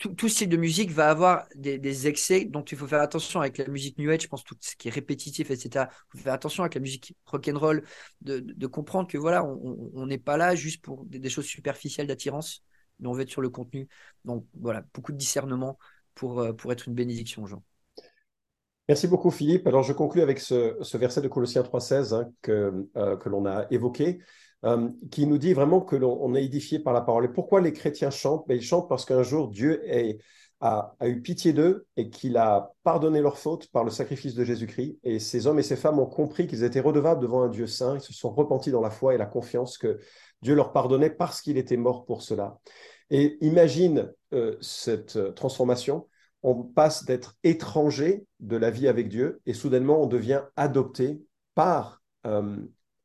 tout, 0.00 0.28
style 0.30 0.48
de 0.48 0.56
musique 0.56 0.90
va 0.92 1.10
avoir 1.10 1.46
des, 1.54 2.06
excès, 2.06 2.46
donc 2.46 2.72
il 2.72 2.78
faut 2.78 2.86
faire 2.86 3.02
attention 3.02 3.40
avec 3.40 3.58
la 3.58 3.68
musique 3.68 3.98
New 3.98 4.10
Age, 4.10 4.22
je 4.22 4.28
pense 4.28 4.42
tout 4.42 4.56
ce 4.58 4.74
qui 4.74 4.88
est 4.88 4.90
répétitif, 4.90 5.50
etc. 5.50 5.88
Il 5.90 6.18
faut 6.18 6.24
faire 6.24 6.32
attention 6.32 6.62
avec 6.62 6.74
la 6.74 6.80
musique 6.80 7.14
rock 7.26 7.46
and 7.48 7.58
roll, 7.58 7.84
de, 8.22 8.40
de 8.40 8.66
comprendre 8.66 9.08
que 9.08 9.18
voilà, 9.18 9.44
on 9.44 10.06
n'est 10.06 10.18
pas 10.18 10.38
là 10.38 10.54
juste 10.54 10.82
pour 10.82 11.04
des, 11.04 11.28
choses 11.28 11.44
superficielles 11.44 12.06
d'attirance, 12.06 12.64
mais 12.98 13.08
on 13.08 13.12
veut 13.12 13.22
être 13.22 13.30
sur 13.30 13.42
le 13.42 13.50
contenu. 13.50 13.88
Donc 14.24 14.46
voilà, 14.58 14.84
beaucoup 14.94 15.12
de 15.12 15.18
discernement 15.18 15.78
pour, 16.14 16.40
euh, 16.40 16.54
pour 16.54 16.72
être 16.72 16.88
une 16.88 16.94
bénédiction 16.94 17.42
aux 17.42 17.46
gens. 17.46 17.62
Merci 18.90 19.06
beaucoup 19.06 19.30
Philippe. 19.30 19.68
Alors 19.68 19.84
je 19.84 19.92
conclue 19.92 20.20
avec 20.20 20.40
ce, 20.40 20.96
verset 20.96 21.20
de 21.20 21.28
Colossiens 21.28 21.62
3.16 21.62 22.12
hein, 22.12 22.28
que, 22.42 22.88
euh, 22.96 23.16
que 23.16 23.28
l'on 23.28 23.46
a 23.46 23.66
évoqué. 23.70 24.18
Euh, 24.64 24.88
qui 25.12 25.28
nous 25.28 25.38
dit 25.38 25.52
vraiment 25.52 25.80
que 25.80 25.94
l'on 25.94 26.34
est 26.34 26.44
édifié 26.44 26.80
par 26.80 26.92
la 26.92 27.00
parole. 27.00 27.26
Et 27.26 27.28
pourquoi 27.28 27.60
les 27.60 27.72
chrétiens 27.72 28.10
chantent? 28.10 28.48
Ben, 28.48 28.56
Ils 28.56 28.64
chantent 28.64 28.88
parce 28.88 29.04
qu'un 29.04 29.22
jour 29.22 29.46
Dieu 29.46 29.80
a, 30.60 30.96
eu 31.06 31.22
pitié 31.22 31.52
d'eux 31.52 31.86
et 31.96 32.10
qu'il 32.10 32.36
a 32.36 32.72
pardonné 32.82 33.20
leurs 33.20 33.38
fautes 33.38 33.68
par 33.68 33.84
le 33.84 33.92
sacrifice 33.92 34.34
de 34.34 34.42
Jésus-Christ. 34.42 34.98
Et 35.04 35.20
ces 35.20 35.46
hommes 35.46 35.60
et 35.60 35.62
ces 35.62 35.76
femmes 35.76 36.00
ont 36.00 36.06
compris 36.06 36.48
qu'ils 36.48 36.64
étaient 36.64 36.80
redevables 36.80 37.22
devant 37.22 37.42
un 37.44 37.48
Dieu 37.48 37.68
saint. 37.68 37.94
Ils 37.94 38.00
se 38.00 38.12
sont 38.12 38.30
repentis 38.30 38.72
dans 38.72 38.82
la 38.82 38.90
foi 38.90 39.14
et 39.14 39.18
la 39.18 39.26
confiance 39.26 39.78
que 39.78 40.00
Dieu 40.42 40.56
leur 40.56 40.72
pardonnait 40.72 41.10
parce 41.10 41.42
qu'il 41.42 41.58
était 41.58 41.76
mort 41.76 42.04
pour 42.06 42.22
cela. 42.22 42.58
Et 43.10 43.38
imagine 43.40 44.12
euh, 44.32 44.56
cette 44.60 45.36
transformation. 45.36 46.08
On 46.42 46.62
passe 46.62 47.04
d'être 47.04 47.36
étranger 47.44 48.24
de 48.40 48.56
la 48.56 48.70
vie 48.70 48.88
avec 48.88 49.08
Dieu 49.08 49.40
et 49.46 49.52
soudainement 49.52 50.02
on 50.02 50.06
devient 50.06 50.42
adopté 50.56 51.20
par, 51.54 52.02
euh, 52.26 52.56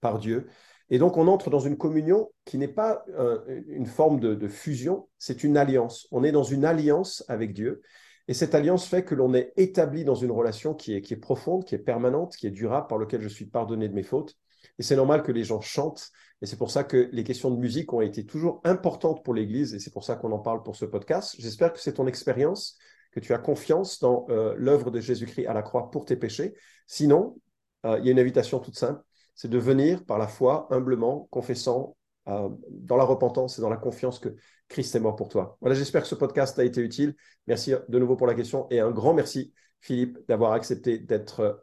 par 0.01 0.19
Dieu. 0.19 0.47
Et 0.89 0.99
donc, 0.99 1.17
on 1.17 1.27
entre 1.27 1.49
dans 1.49 1.59
une 1.59 1.77
communion 1.77 2.31
qui 2.45 2.57
n'est 2.57 2.67
pas 2.67 3.03
euh, 3.17 3.39
une 3.67 3.87
forme 3.87 4.19
de, 4.19 4.47
fusion, 4.47 5.07
c'est 5.17 5.43
une 5.43 5.57
alliance. 5.57 6.07
On 6.11 6.23
est 6.23 6.31
dans 6.31 6.43
une 6.43 6.63
alliance 6.63 7.23
avec 7.27 7.53
Dieu. 7.53 7.81
Et 8.27 8.33
cette 8.33 8.55
alliance 8.55 8.87
fait 8.87 9.03
que 9.03 9.15
l'on 9.15 9.33
est 9.33 9.51
établi 9.57 10.03
dans 10.03 10.15
une 10.15 10.31
relation 10.31 10.73
qui 10.73 10.95
est, 10.95 11.01
qui 11.01 11.13
est 11.13 11.17
profonde, 11.17 11.65
qui 11.65 11.75
est 11.75 11.79
permanente, 11.79 12.35
qui 12.35 12.47
est 12.47 12.51
durable, 12.51 12.87
par 12.87 12.97
laquelle 12.97 13.21
je 13.21 13.29
suis 13.29 13.45
pardonné 13.45 13.87
de 13.89 13.93
mes 13.93 14.03
fautes. 14.03 14.35
Et 14.77 14.83
c'est 14.83 14.95
normal 14.95 15.23
que 15.23 15.31
les 15.31 15.43
gens 15.43 15.61
chantent. 15.61 16.11
Et 16.41 16.45
c'est 16.45 16.57
pour 16.57 16.69
ça 16.69 16.83
que 16.83 17.09
les 17.11 17.23
questions 17.23 17.49
de 17.49 17.57
musique 17.57 17.93
ont 17.93 18.01
été 18.01 18.25
toujours 18.25 18.61
importantes 18.63 19.23
pour 19.23 19.33
l'Église. 19.33 19.73
Et 19.73 19.79
c'est 19.79 19.91
pour 19.91 20.03
ça 20.03 20.15
qu'on 20.15 20.31
en 20.31 20.39
parle 20.39 20.63
pour 20.63 20.75
ce 20.75 20.85
podcast. 20.85 21.35
J'espère 21.39 21.73
que 21.73 21.79
c'est 21.79 21.93
ton 21.93 22.07
expérience, 22.07 22.77
que 23.15 23.21
tu 23.21 23.33
as 23.33 23.37
confiance 23.37 23.99
dans 23.99 24.27
euh, 24.29 24.53
l'œuvre 24.57 24.91
de 24.91 24.99
Jésus-Christ 24.99 25.47
à 25.47 25.53
la 25.53 25.61
croix 25.61 25.89
pour 25.89 26.03
tes 26.05 26.17
péchés. 26.17 26.53
Sinon, 26.85 27.37
euh, 27.85 27.97
il 27.99 28.05
y 28.05 28.09
a 28.09 28.11
une 28.11 28.19
invitation 28.19 28.59
toute 28.59 28.77
simple. 28.77 29.01
C'est 29.35 29.47
de 29.47 29.57
venir 29.57 30.05
par 30.05 30.17
la 30.17 30.27
foi, 30.27 30.67
humblement, 30.69 31.27
confessant, 31.31 31.95
euh, 32.27 32.49
dans 32.69 32.97
la 32.97 33.05
repentance 33.05 33.57
et 33.57 33.61
dans 33.61 33.69
la 33.69 33.77
confiance 33.77 34.19
que 34.19 34.35
Christ 34.67 34.95
est 34.95 34.99
mort 34.99 35.15
pour 35.15 35.29
toi. 35.29 35.57
Voilà, 35.61 35.75
j'espère 35.75 36.01
que 36.01 36.07
ce 36.07 36.15
podcast 36.15 36.59
a 36.59 36.65
été 36.65 36.81
utile. 36.81 37.15
Merci 37.47 37.73
de 37.87 37.99
nouveau 37.99 38.17
pour 38.17 38.27
la 38.27 38.33
question 38.33 38.67
et 38.69 38.79
un 38.79 38.91
grand 38.91 39.13
merci, 39.13 39.53
Philippe, 39.79 40.17
d'avoir 40.27 40.51
accepté 40.51 40.97
d'être 40.97 41.61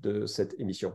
de 0.00 0.26
cette 0.26 0.58
émission. 0.58 0.94